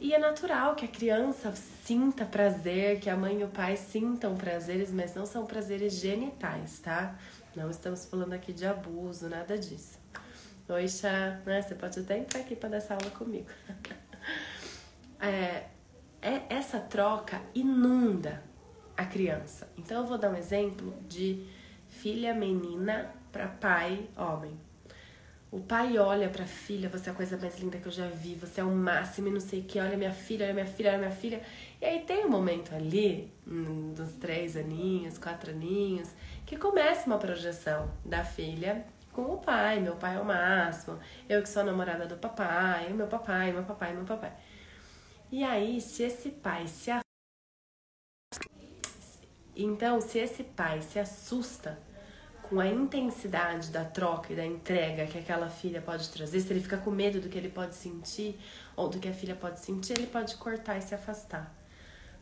[0.01, 4.37] E é natural que a criança sinta prazer, que a mãe e o pai sintam
[4.37, 7.17] prazeres, mas não são prazeres genitais, tá?
[7.55, 9.97] Não estamos falando aqui de abuso, nada disso.
[10.69, 11.63] Oi, Chá, né?
[11.63, 13.47] Você pode até entrar aqui para dar essa aula comigo.
[15.21, 15.67] é,
[16.21, 18.43] é, essa troca inunda
[18.97, 19.69] a criança.
[19.79, 21.47] Então, eu vou dar um exemplo de
[22.03, 24.59] filha menina para pai homem.
[25.51, 28.35] O pai olha pra filha, você é a coisa mais linda que eu já vi,
[28.35, 30.91] você é o máximo e não sei o que, olha minha filha, olha minha filha,
[30.91, 31.43] olha minha filha.
[31.81, 33.33] E aí tem um momento ali,
[33.97, 36.11] dos três aninhos, quatro aninhos,
[36.45, 41.43] que começa uma projeção da filha com o pai, meu pai é o máximo, eu
[41.43, 44.33] que sou a namorada do papai, meu papai, meu papai, meu papai.
[45.33, 46.91] E aí, se esse pai se
[49.57, 51.88] então, se esse pai se assusta
[52.49, 56.61] com a intensidade da troca e da entrega que aquela filha pode trazer, se ele
[56.61, 58.39] fica com medo do que ele pode sentir
[58.75, 61.55] ou do que a filha pode sentir, ele pode cortar e se afastar.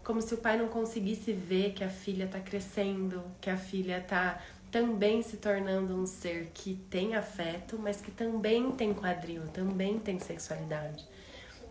[0.03, 3.99] Como se o pai não conseguisse ver que a filha está crescendo, que a filha
[3.99, 9.99] está também se tornando um ser que tem afeto, mas que também tem quadril, também
[9.99, 11.07] tem sexualidade.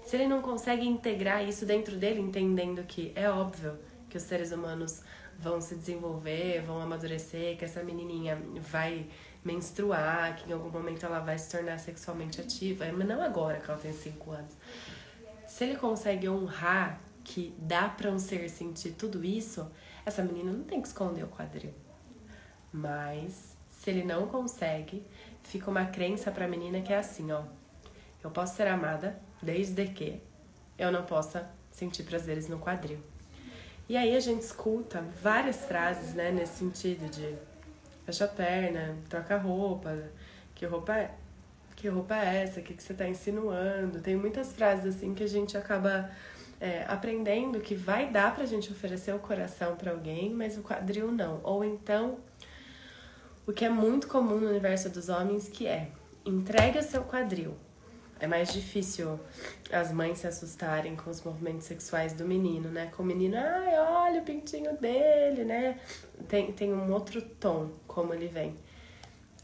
[0.05, 3.77] Se ele não consegue integrar isso dentro dele, entendendo que é óbvio
[4.09, 5.01] que os seres humanos
[5.39, 9.07] vão se desenvolver, vão amadurecer, que essa menininha vai
[9.43, 13.69] menstruar, que em algum momento ela vai se tornar sexualmente ativa, mas não agora que
[13.69, 14.53] ela tem 5 anos.
[15.47, 19.69] Se ele consegue honrar que dá para um ser sentir tudo isso,
[20.05, 21.73] essa menina não tem que esconder o quadril.
[22.71, 25.05] Mas se ele não consegue,
[25.43, 27.43] fica uma crença para a menina que é assim, ó.
[28.23, 30.19] Eu posso ser amada desde que
[30.77, 32.99] eu não possa sentir prazeres no quadril.
[33.87, 37.35] E aí a gente escuta várias frases, né, nesse sentido de
[38.05, 39.95] fecha a perna, troca a roupa,
[40.55, 41.11] que roupa é,
[41.75, 43.99] que roupa é essa, o que, que você está insinuando.
[43.99, 46.09] Tem muitas frases assim que a gente acaba
[46.59, 51.11] é, aprendendo que vai dar pra gente oferecer o coração para alguém, mas o quadril
[51.11, 51.39] não.
[51.43, 52.17] Ou então,
[53.45, 55.89] o que é muito comum no universo dos homens, que é
[56.25, 57.55] entrega seu quadril
[58.19, 59.19] é mais difícil
[59.71, 62.91] as mães se assustarem com os movimentos sexuais do menino, né?
[62.95, 65.79] Com o menino, ai, olha o pintinho dele, né?
[66.27, 68.55] Tem, tem um outro tom como ele vem.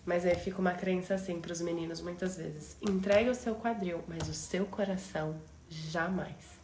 [0.05, 2.77] Mas aí fica uma crença assim para os meninos muitas vezes.
[2.81, 5.35] Entregue o seu quadril, mas o seu coração
[5.69, 6.61] jamais.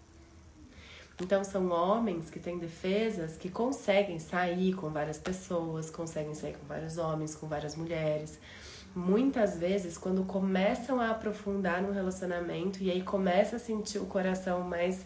[1.21, 6.65] Então são homens que têm defesas que conseguem sair com várias pessoas, conseguem sair com
[6.67, 8.39] vários homens, com várias mulheres
[8.97, 14.61] muitas vezes, quando começam a aprofundar no relacionamento e aí começa a sentir o coração
[14.61, 15.05] mais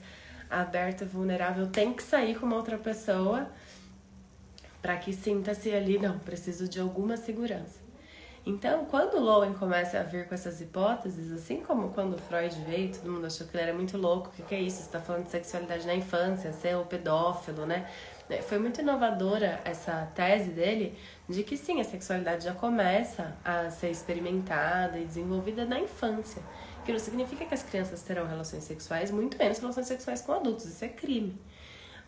[0.50, 3.48] aberto vulnerável, tem que sair com uma outra pessoa
[4.82, 7.82] para que sinta-se ali, não, preciso de alguma segurança.
[8.46, 13.12] Então, quando Lowen começa a vir com essas hipóteses, assim como quando Freud veio, todo
[13.12, 14.78] mundo achou que ele era muito louco, o que, que é isso?
[14.78, 17.88] Você está falando de sexualidade na infância, ser o pedófilo, né?
[18.32, 23.70] É, foi muito inovadora essa tese dele de que sim, a sexualidade já começa a
[23.70, 26.42] ser experimentada e desenvolvida na infância.
[26.86, 30.66] Que não significa que as crianças terão relações sexuais, muito menos relações sexuais com adultos,
[30.66, 31.38] isso é crime.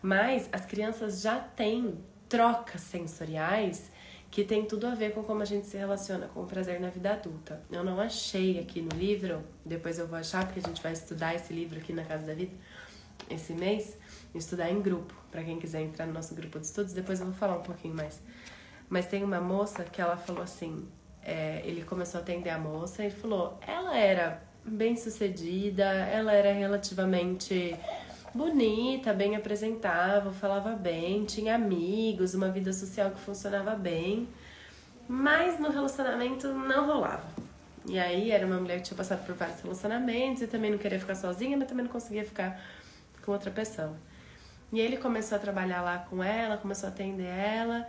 [0.00, 3.92] Mas as crianças já têm trocas sensoriais
[4.30, 6.88] que tem tudo a ver com como a gente se relaciona com o prazer na
[6.88, 7.62] vida adulta.
[7.70, 11.34] Eu não achei aqui no livro, depois eu vou achar porque a gente vai estudar
[11.34, 12.52] esse livro aqui na Casa da Vida
[13.30, 13.96] esse mês,
[14.38, 17.34] estudar em grupo, para quem quiser entrar no nosso grupo de estudos, depois eu vou
[17.34, 18.20] falar um pouquinho mais.
[18.88, 20.86] Mas tem uma moça que ela falou assim,
[21.22, 26.52] é, ele começou a atender a moça e falou, ela era bem sucedida, ela era
[26.52, 27.76] relativamente
[28.34, 34.28] bonita, bem apresentável, falava bem, tinha amigos, uma vida social que funcionava bem,
[35.08, 37.24] mas no relacionamento não rolava.
[37.86, 40.98] E aí era uma mulher que tinha passado por vários relacionamentos e também não queria
[40.98, 42.60] ficar sozinha, mas também não conseguia ficar
[43.22, 43.94] com outra pessoa.
[44.74, 47.88] E ele começou a trabalhar lá com ela, começou a atender ela,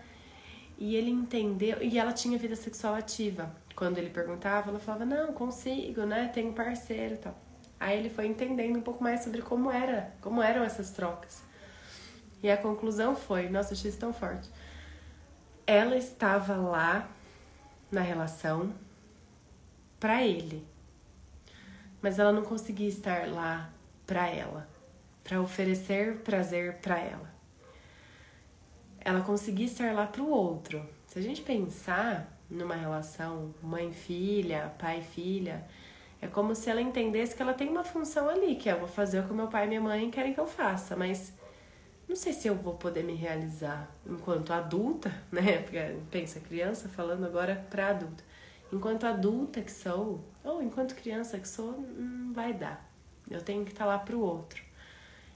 [0.78, 1.82] e ele entendeu.
[1.82, 3.52] E ela tinha vida sexual ativa.
[3.76, 6.30] Quando ele perguntava, ela falava: Não, consigo, né?
[6.32, 7.36] Tenho parceiro e tal.
[7.80, 11.42] Aí ele foi entendendo um pouco mais sobre como era, como eram essas trocas.
[12.44, 14.48] E a conclusão foi: Nossa, eu achei isso tão forte.
[15.66, 17.10] Ela estava lá
[17.92, 18.72] na relação
[20.00, 20.64] para ele,
[22.00, 23.72] mas ela não conseguia estar lá
[24.06, 24.75] para ela
[25.26, 27.34] para oferecer prazer para ela.
[29.02, 30.88] Ela conseguir estar lá para o outro.
[31.08, 35.66] Se a gente pensar numa relação mãe-filha, pai-filha,
[36.22, 38.88] é como se ela entendesse que ela tem uma função ali, que é eu vou
[38.88, 41.34] fazer o que meu pai e minha mãe querem que eu faça, mas
[42.08, 45.60] não sei se eu vou poder me realizar enquanto adulta, né?
[45.64, 45.80] Porque
[46.12, 48.24] pensa, criança falando agora para adulta.
[48.72, 52.88] Enquanto adulta que sou, ou enquanto criança que sou, não vai dar.
[53.30, 54.62] Eu tenho que estar tá lá pro outro.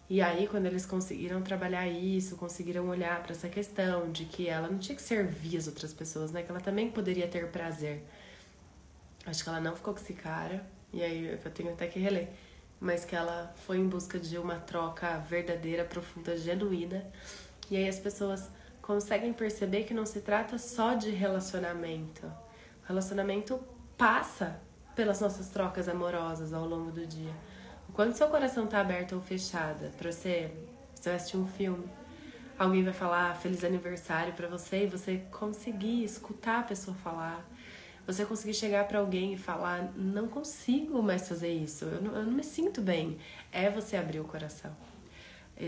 [0.09, 4.67] E aí, quando eles conseguiram trabalhar isso, conseguiram olhar para essa questão de que ela
[4.67, 6.41] não tinha que servir as outras pessoas, né?
[6.41, 8.03] Que ela também poderia ter prazer.
[9.23, 12.27] Acho que ela não ficou com esse cara, e aí eu tenho até que reler.
[12.79, 17.05] Mas que ela foi em busca de uma troca verdadeira, profunda, genuína.
[17.69, 18.49] E aí as pessoas
[18.81, 22.25] conseguem perceber que não se trata só de relacionamento.
[22.25, 23.59] O relacionamento
[23.95, 24.59] passa
[24.95, 27.31] pelas nossas trocas amorosas ao longo do dia
[27.99, 30.49] quando seu coração tá aberto ou fechado para você,
[30.95, 31.83] você vai assistir um filme,
[32.57, 37.45] alguém vai falar feliz aniversário para você e você conseguir escutar a pessoa falar,
[38.07, 42.23] você conseguir chegar para alguém e falar não consigo mais fazer isso, eu não, eu
[42.23, 43.17] não me sinto bem,
[43.51, 44.71] é você abrir o coração.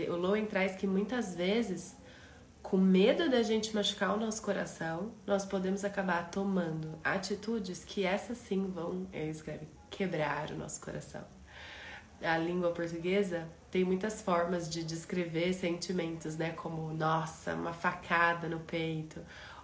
[0.08, 1.94] O Lowen traz que muitas vezes,
[2.62, 8.38] com medo da gente machucar o nosso coração, nós podemos acabar tomando atitudes que essas
[8.38, 11.41] sim vão, ele escreve, quebrar o nosso coração
[12.24, 16.50] a língua portuguesa tem muitas formas de descrever sentimentos, né?
[16.50, 19.20] Como, nossa, uma facada no peito,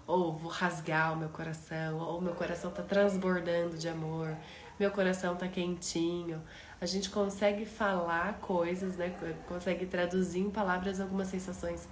[0.06, 4.34] ou vou rasgar o meu coração, ou meu coração tá transbordando de amor,
[4.80, 6.42] meu coração tá quentinho.
[6.80, 9.14] A gente consegue falar coisas, né?
[9.46, 11.88] Consegue traduzir em palavras algumas sensações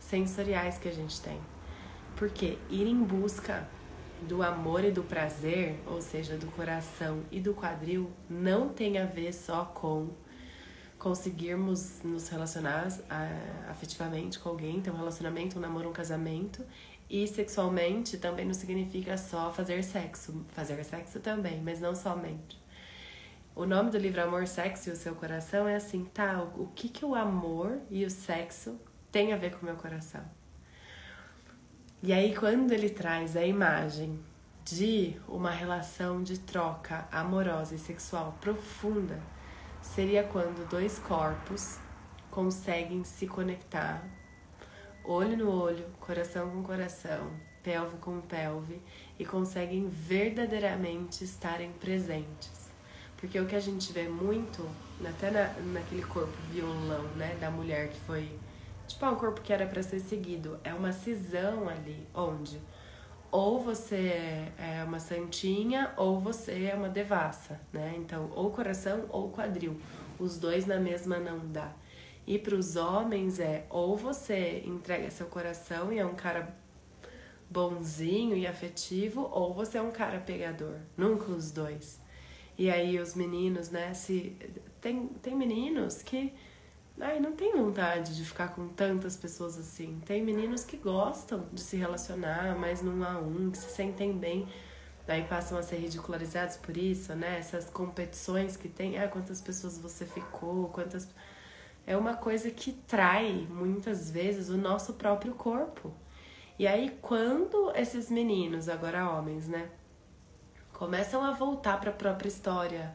[0.00, 1.40] sensoriais que a gente tem.
[2.16, 3.68] Porque ir em busca
[4.28, 9.04] do amor e do prazer, ou seja, do coração e do quadril, não tem a
[9.04, 10.10] ver só com
[10.98, 16.64] conseguirmos nos relacionar uh, afetivamente com alguém, ter um relacionamento, um namoro, um casamento.
[17.10, 20.46] E sexualmente também não significa só fazer sexo.
[20.50, 22.62] Fazer sexo também, mas não somente.
[23.54, 26.42] O nome do livro Amor, Sexo e o Seu Coração é assim, tá?
[26.56, 30.24] O que, que o amor e o sexo tem a ver com o meu coração?
[32.04, 34.18] E aí, quando ele traz a imagem
[34.64, 39.20] de uma relação de troca amorosa e sexual profunda,
[39.80, 41.78] seria quando dois corpos
[42.28, 44.02] conseguem se conectar,
[45.04, 47.30] olho no olho, coração com coração,
[47.62, 48.82] pelve com pelve,
[49.16, 52.72] e conseguem verdadeiramente estarem presentes.
[53.16, 54.68] Porque o que a gente vê muito,
[55.06, 58.28] até na, naquele corpo violão, né, da mulher que foi
[58.92, 60.58] Tipo, é um corpo que era para ser seguido.
[60.62, 62.60] É uma cisão ali, onde
[63.32, 67.94] ou você é uma santinha ou você é uma devassa, né?
[67.96, 69.80] Então, ou coração ou quadril.
[70.18, 71.72] Os dois na mesma não dá.
[72.26, 76.54] E para os homens é ou você entrega seu coração e é um cara
[77.50, 80.76] bonzinho e afetivo, ou você é um cara pegador.
[80.96, 82.00] Nunca os dois.
[82.56, 83.94] E aí os meninos, né?
[83.94, 84.36] Se
[84.80, 86.34] tem, tem meninos que
[87.00, 90.00] Ai, não tem vontade de ficar com tantas pessoas assim.
[90.04, 94.46] Tem meninos que gostam de se relacionar mais num a um, que se sentem bem.
[95.06, 97.38] Daí passam a ser ridicularizados por isso, né?
[97.38, 101.08] Essas competições que tem, ah, quantas pessoas você ficou, quantas.
[101.86, 105.92] É uma coisa que trai muitas vezes o nosso próprio corpo.
[106.58, 109.68] E aí, quando esses meninos, agora homens, né,
[110.72, 112.94] começam a voltar para a própria história,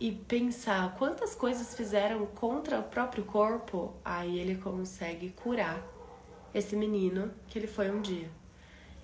[0.00, 5.82] e pensar quantas coisas fizeram contra o próprio corpo, aí ele consegue curar
[6.54, 8.30] esse menino que ele foi um dia.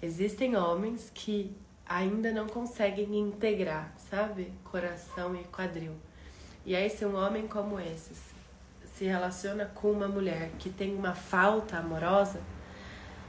[0.01, 4.53] Existem homens que ainda não conseguem integrar, sabe?
[4.65, 5.95] Coração e quadril.
[6.65, 8.15] E aí, se um homem como esse
[8.95, 12.41] se relaciona com uma mulher que tem uma falta amorosa,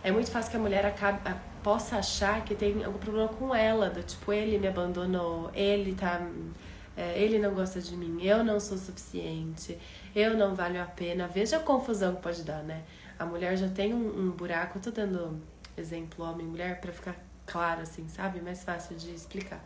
[0.04, 1.20] é muito fácil que a mulher acabe,
[1.64, 6.22] possa achar que tem algum problema com ela, do tipo, ele me abandonou, ele tá
[6.96, 9.78] é, ele não gosta de mim, eu não sou suficiente,
[10.16, 11.28] eu não valho a pena.
[11.28, 12.84] Veja a confusão que pode dar, né?
[13.20, 15.42] A mulher já tem um, um buraco, eu tô dando
[15.78, 17.16] exemplo homem mulher para ficar
[17.46, 18.42] claro, assim, sabe?
[18.42, 19.64] Mais fácil de explicar.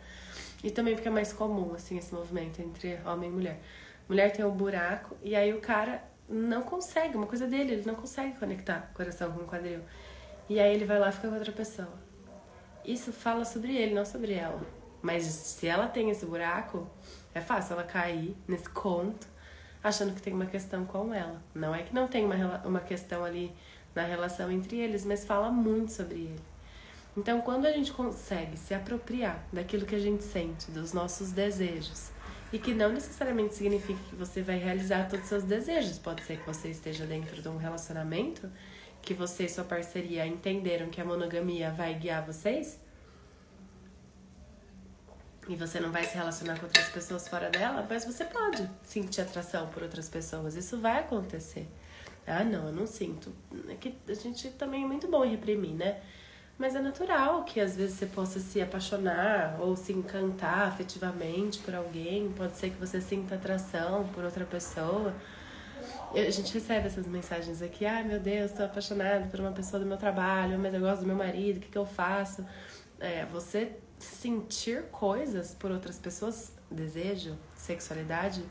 [0.64, 3.62] E também porque é mais comum, assim, esse movimento entre homem e mulher.
[4.08, 7.96] Mulher tem um buraco e aí o cara não consegue, uma coisa dele, ele não
[7.96, 9.82] consegue conectar coração com quadril.
[10.50, 11.94] E aí ele vai lá e fica com outra pessoa.
[12.84, 14.79] Isso fala sobre ele, não sobre ela.
[15.02, 16.88] Mas se ela tem esse buraco,
[17.34, 19.28] é fácil ela cair nesse conto
[19.84, 21.42] achando que tem uma questão com ela.
[21.56, 23.54] Não é que não tem uma, uma questão ali
[23.96, 26.42] na relação entre eles, mas fala muito sobre ele.
[27.18, 32.12] Então, quando a gente consegue se apropriar daquilo que a gente sente, dos nossos desejos,
[32.52, 36.00] E que não necessariamente significa que você vai realizar todos os seus desejos.
[36.00, 38.50] Pode ser que você esteja dentro de um relacionamento
[39.04, 42.80] que você e sua parceria entenderam que a monogamia vai guiar vocês
[45.50, 49.22] e você não vai se relacionar com outras pessoas fora dela, mas você pode sentir
[49.22, 50.56] atração por outras pessoas.
[50.56, 51.68] Isso vai acontecer.
[52.28, 53.34] Ah, não, eu não sinto.
[53.68, 56.00] É que a gente também é muito bom em reprimir, né?
[56.56, 61.74] Mas é natural que às vezes você possa se apaixonar ou se encantar afetivamente por
[61.74, 62.32] alguém.
[62.34, 65.16] Pode ser que você sinta atração por outra pessoa.
[66.14, 69.86] A gente recebe essas mensagens aqui, ah, meu Deus, estou apaixonado por uma pessoa do
[69.86, 72.46] meu trabalho, mas eu gosto do meu marido, o que, que eu faço?
[73.00, 78.44] É, você sentir coisas por outras pessoas, desejo, sexualidade,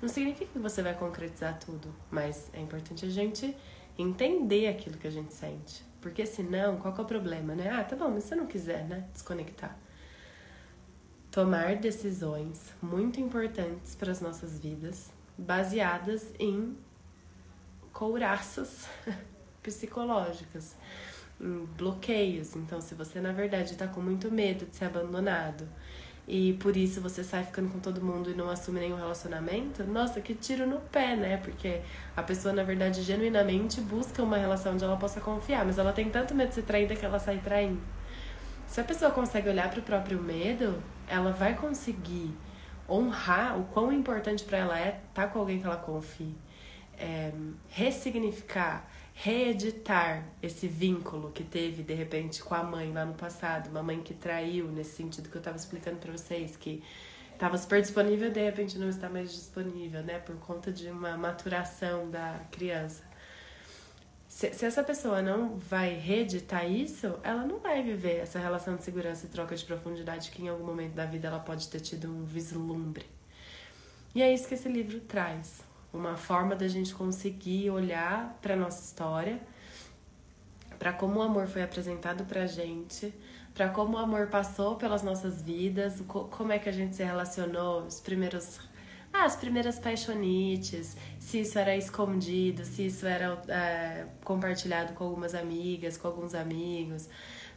[0.00, 3.56] não significa que você vai concretizar tudo, mas é importante a gente
[3.98, 5.84] entender aquilo que a gente sente.
[6.00, 7.70] Porque senão, qual que é o problema, né?
[7.70, 9.76] Ah, tá bom, mas se você não quiser, né, desconectar.
[11.30, 16.76] Tomar decisões muito importantes para as nossas vidas, baseadas em
[17.92, 18.88] couraças
[19.62, 20.76] psicológicas
[21.38, 22.56] bloqueios.
[22.56, 25.68] Então, se você na verdade está com muito medo de ser abandonado
[26.26, 30.20] e por isso você sai ficando com todo mundo e não assume nenhum relacionamento, nossa,
[30.20, 31.36] que tiro no pé, né?
[31.36, 31.80] Porque
[32.16, 36.10] a pessoa na verdade genuinamente busca uma relação onde ela possa confiar, mas ela tem
[36.10, 37.80] tanto medo de ser traída que ela sai traindo.
[38.66, 42.34] Se a pessoa consegue olhar para o próprio medo, ela vai conseguir
[42.88, 46.34] honrar o quão importante para ela é estar tá com alguém que ela confie,
[46.98, 47.32] é,
[47.68, 48.88] ressignificar
[49.18, 54.02] reeditar esse vínculo que teve de repente com a mãe lá no passado, uma mãe
[54.02, 56.84] que traiu nesse sentido que eu estava explicando para vocês, que
[57.32, 62.10] estava super disponível de repente não está mais disponível, né, por conta de uma maturação
[62.10, 63.04] da criança.
[64.28, 68.82] Se, se essa pessoa não vai reeditar isso, ela não vai viver essa relação de
[68.82, 72.06] segurança e troca de profundidade que em algum momento da vida ela pode ter tido
[72.06, 73.06] um vislumbre.
[74.14, 75.65] E é isso que esse livro traz
[75.96, 79.40] uma forma da gente conseguir olhar para nossa história,
[80.78, 83.12] para como o amor foi apresentado pra gente,
[83.54, 87.86] para como o amor passou pelas nossas vidas, como é que a gente se relacionou,
[87.86, 88.60] os primeiros
[89.12, 95.34] ah, as primeiras paixonites, se isso era escondido, se isso era é, compartilhado com algumas
[95.34, 97.08] amigas, com alguns amigos.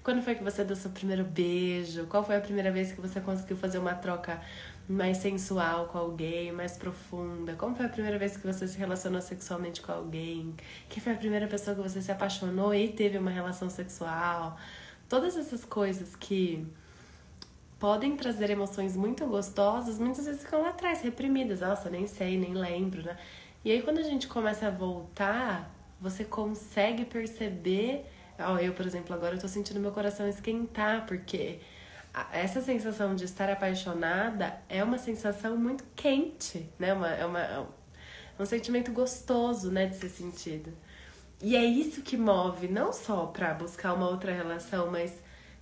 [0.09, 2.07] Quando foi que você deu seu primeiro beijo?
[2.07, 4.41] Qual foi a primeira vez que você conseguiu fazer uma troca
[4.87, 7.53] mais sensual com alguém, mais profunda?
[7.53, 10.55] Como foi a primeira vez que você se relacionou sexualmente com alguém?
[10.89, 14.57] Quem foi a primeira pessoa que você se apaixonou e teve uma relação sexual?
[15.07, 16.65] Todas essas coisas que
[17.77, 21.59] podem trazer emoções muito gostosas, muitas vezes ficam lá atrás, reprimidas.
[21.59, 23.15] Nossa, nem sei, nem lembro, né?
[23.63, 28.07] E aí quando a gente começa a voltar, você consegue perceber.
[28.39, 31.59] Ó, eu, por exemplo, agora eu tô sentindo meu coração esquentar, porque
[32.31, 36.93] essa sensação de estar apaixonada é uma sensação muito quente, né?
[36.93, 37.65] Uma, é, uma, é
[38.39, 40.73] um sentimento gostoso, né, de ser sentido.
[41.41, 45.13] E é isso que move, não só para buscar uma outra relação, mas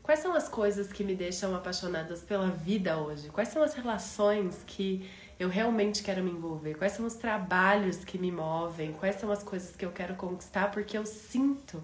[0.01, 3.29] quais são as coisas que me deixam apaixonadas pela vida hoje?
[3.29, 5.07] Quais são as relações que
[5.39, 6.75] eu realmente quero me envolver?
[6.75, 8.93] Quais são os trabalhos que me movem?
[8.93, 11.83] Quais são as coisas que eu quero conquistar porque eu sinto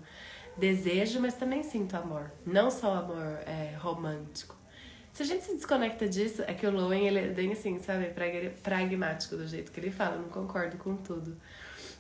[0.58, 2.32] desejo, mas também sinto amor.
[2.46, 4.56] Não só amor é, romântico.
[5.12, 8.12] Se a gente se desconecta disso, é que o Lowen, ele é bem assim, sabe,
[8.64, 11.38] pragmático do jeito que ele fala, não concordo com tudo.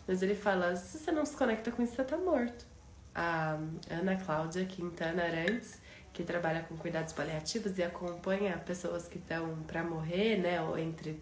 [0.07, 2.65] Mas ele fala, se você não se conecta com isso, você tá morto.
[3.13, 5.79] A Ana Cláudia Quintana Arantes,
[6.11, 11.21] que trabalha com cuidados paliativos e acompanha pessoas que estão para morrer, né, ou entre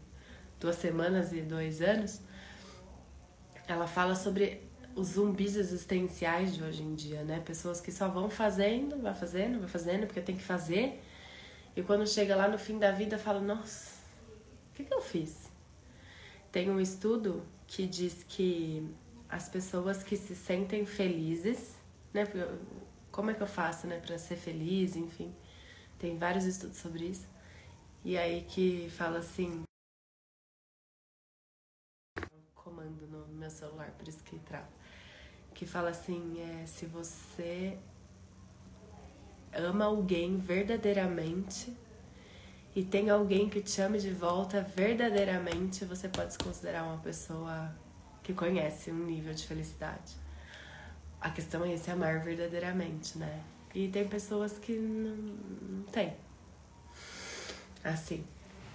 [0.61, 2.21] duas semanas e dois anos,
[3.67, 7.39] ela fala sobre os zumbis existenciais de hoje em dia, né?
[7.39, 11.01] Pessoas que só vão fazendo, vai fazendo, vai fazendo, porque tem que fazer.
[11.75, 13.95] E quando chega lá no fim da vida, fala: Nossa,
[14.71, 15.49] o que, que eu fiz?
[16.51, 18.89] Tem um estudo que diz que
[19.29, 21.75] as pessoas que se sentem felizes,
[22.13, 22.27] né?
[23.11, 25.33] Como é que eu faço, né, para ser feliz, enfim.
[25.99, 27.27] Tem vários estudos sobre isso.
[28.03, 29.63] E aí que fala assim,
[32.55, 34.80] comando no meu celular, por isso que trava
[35.61, 37.77] que fala assim: é, se você
[39.53, 41.71] ama alguém verdadeiramente
[42.75, 47.71] e tem alguém que te ame de volta verdadeiramente, você pode se considerar uma pessoa
[48.23, 50.15] que conhece um nível de felicidade.
[51.19, 53.43] A questão é esse amar verdadeiramente, né?
[53.75, 56.15] E tem pessoas que não, não tem.
[57.83, 58.25] Assim.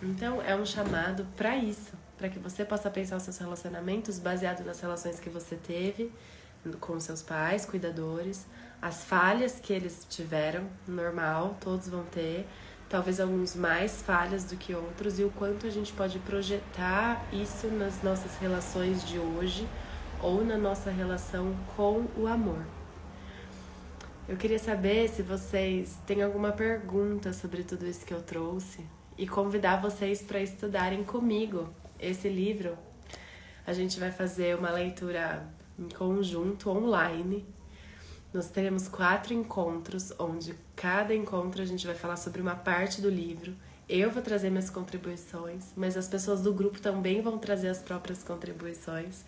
[0.01, 4.64] Então é um chamado para isso, para que você possa pensar os seus relacionamentos baseado
[4.64, 6.12] nas relações que você teve
[6.79, 8.47] com seus pais, cuidadores,
[8.81, 12.47] as falhas que eles tiveram, normal, todos vão ter,
[12.89, 17.69] talvez alguns mais falhas do que outros, e o quanto a gente pode projetar isso
[17.69, 19.67] nas nossas relações de hoje
[20.23, 22.64] ou na nossa relação com o amor.
[24.29, 28.85] Eu queria saber se vocês têm alguma pergunta sobre tudo isso que eu trouxe
[29.17, 32.77] e convidar vocês para estudarem comigo esse livro.
[33.67, 35.47] A gente vai fazer uma leitura
[35.79, 37.47] em conjunto online.
[38.33, 43.09] Nós teremos quatro encontros, onde cada encontro a gente vai falar sobre uma parte do
[43.09, 43.55] livro.
[43.89, 48.22] Eu vou trazer minhas contribuições, mas as pessoas do grupo também vão trazer as próprias
[48.22, 49.24] contribuições.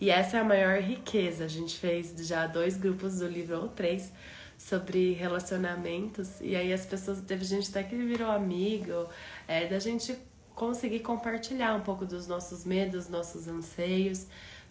[0.00, 1.44] E essa é a maior riqueza.
[1.44, 4.12] A gente fez já dois grupos do livro, ou três,
[4.56, 6.40] sobre relacionamentos.
[6.40, 9.08] E aí as pessoas, teve gente até que virou amigo,
[9.48, 10.16] é, da gente
[10.54, 14.26] conseguir compartilhar um pouco dos nossos medos, nossos anseios.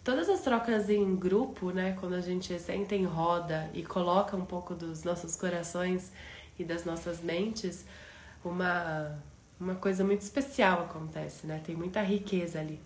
[0.06, 4.44] Todas as trocas em grupo, né, quando a gente senta em roda e coloca um
[4.44, 6.12] pouco dos nossos corações
[6.56, 7.84] e das nossas mentes,
[8.44, 9.20] uma,
[9.58, 11.60] uma coisa muito especial acontece, né?
[11.66, 12.80] Tem muita riqueza ali.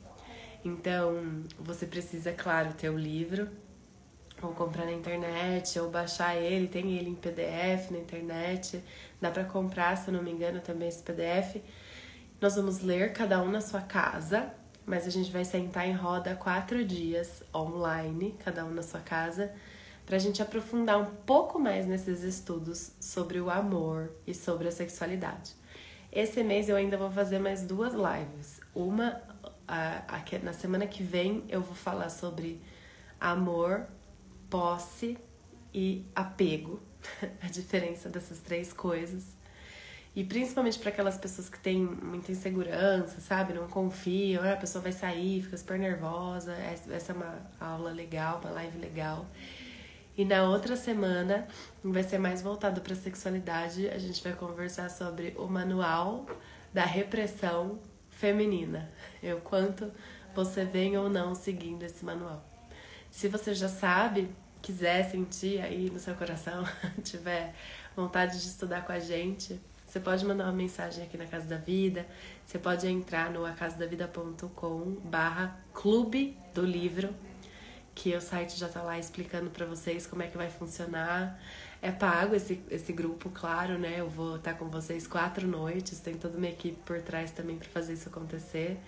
[0.65, 3.51] Então, você precisa, claro, ter o livro,
[4.41, 8.83] ou comprar na internet, ou baixar ele, tem ele em PDF na internet,
[9.21, 11.63] dá para comprar, se eu não me engano, também esse PDF.
[12.41, 14.55] Nós vamos ler cada um na sua casa,
[14.87, 19.53] mas a gente vai sentar em roda quatro dias online, cada um na sua casa,
[20.05, 24.73] para a gente aprofundar um pouco mais nesses estudos sobre o amor e sobre a
[24.73, 25.53] sexualidade.
[26.13, 28.61] Esse mês eu ainda vou fazer mais duas lives.
[28.75, 29.23] Uma
[29.69, 32.61] a, a, na semana que vem eu vou falar sobre
[33.21, 33.87] amor
[34.51, 35.17] posse
[35.73, 36.81] e apego,
[37.41, 39.39] a diferença dessas três coisas.
[40.15, 43.53] E principalmente para aquelas pessoas que têm muita insegurança, sabe?
[43.53, 46.53] Não confiam, ah, a pessoa vai sair, fica super nervosa.
[46.91, 49.27] Essa é uma aula legal, uma live legal.
[50.17, 51.47] E na outra semana
[51.83, 53.89] vai ser mais voltado para sexualidade.
[53.89, 56.27] A gente vai conversar sobre o manual
[56.75, 57.79] da repressão
[58.11, 58.91] feminina.
[59.23, 59.93] E o quanto
[60.35, 62.45] você vem ou não seguindo esse manual.
[63.11, 64.29] Se você já sabe,
[64.61, 66.65] quiser sentir aí no seu coração,
[67.03, 67.55] tiver
[67.97, 71.57] vontade de estudar com a gente, você pode mandar uma mensagem aqui na Casa da
[71.57, 72.07] Vida,
[72.47, 77.13] você pode entrar no acasadavida.com barra clube do livro,
[77.93, 81.37] que o site já tá lá explicando para vocês como é que vai funcionar.
[81.83, 83.97] É pago esse, esse grupo, claro, né?
[83.99, 87.69] Eu vou estar com vocês quatro noites, tem toda uma equipe por trás também para
[87.69, 88.79] fazer isso acontecer.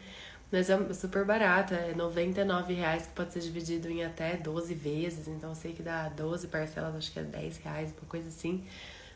[0.52, 5.26] Mas é super barato, é R$ reais que pode ser dividido em até 12 vezes.
[5.26, 8.64] Então eu sei que dá 12 parcelas, acho que é 10 reais, uma coisa assim,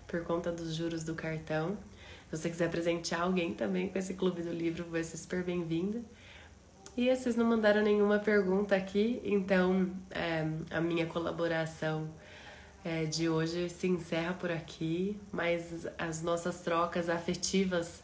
[0.07, 1.77] por conta dos juros do cartão.
[2.31, 6.03] Se você quiser presentear alguém também com esse clube do livro, vai ser super bem-vinda.
[6.97, 12.09] E vocês não mandaram nenhuma pergunta aqui, então é, a minha colaboração
[12.83, 18.03] é, de hoje se encerra por aqui, mas as nossas trocas afetivas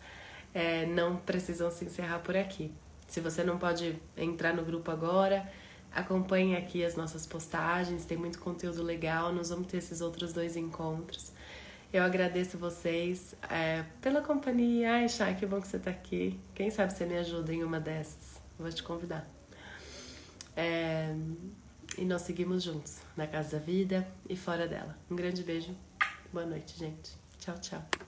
[0.53, 2.71] é, não precisam se encerrar por aqui.
[3.07, 5.51] Se você não pode entrar no grupo agora,
[5.91, 9.33] acompanhe aqui as nossas postagens, tem muito conteúdo legal.
[9.33, 11.32] Nós vamos ter esses outros dois encontros.
[11.93, 14.95] Eu agradeço vocês é, pela companhia.
[14.95, 16.41] Ai, Chay, que bom que você está aqui.
[16.55, 18.41] Quem sabe você me ajuda em uma dessas?
[18.59, 19.29] Vou te convidar.
[20.57, 21.15] É,
[21.99, 24.97] e nós seguimos juntos na Casa da Vida e fora dela.
[25.11, 25.77] Um grande beijo.
[26.33, 27.13] Boa noite, gente.
[27.39, 28.02] Tchau, tchau.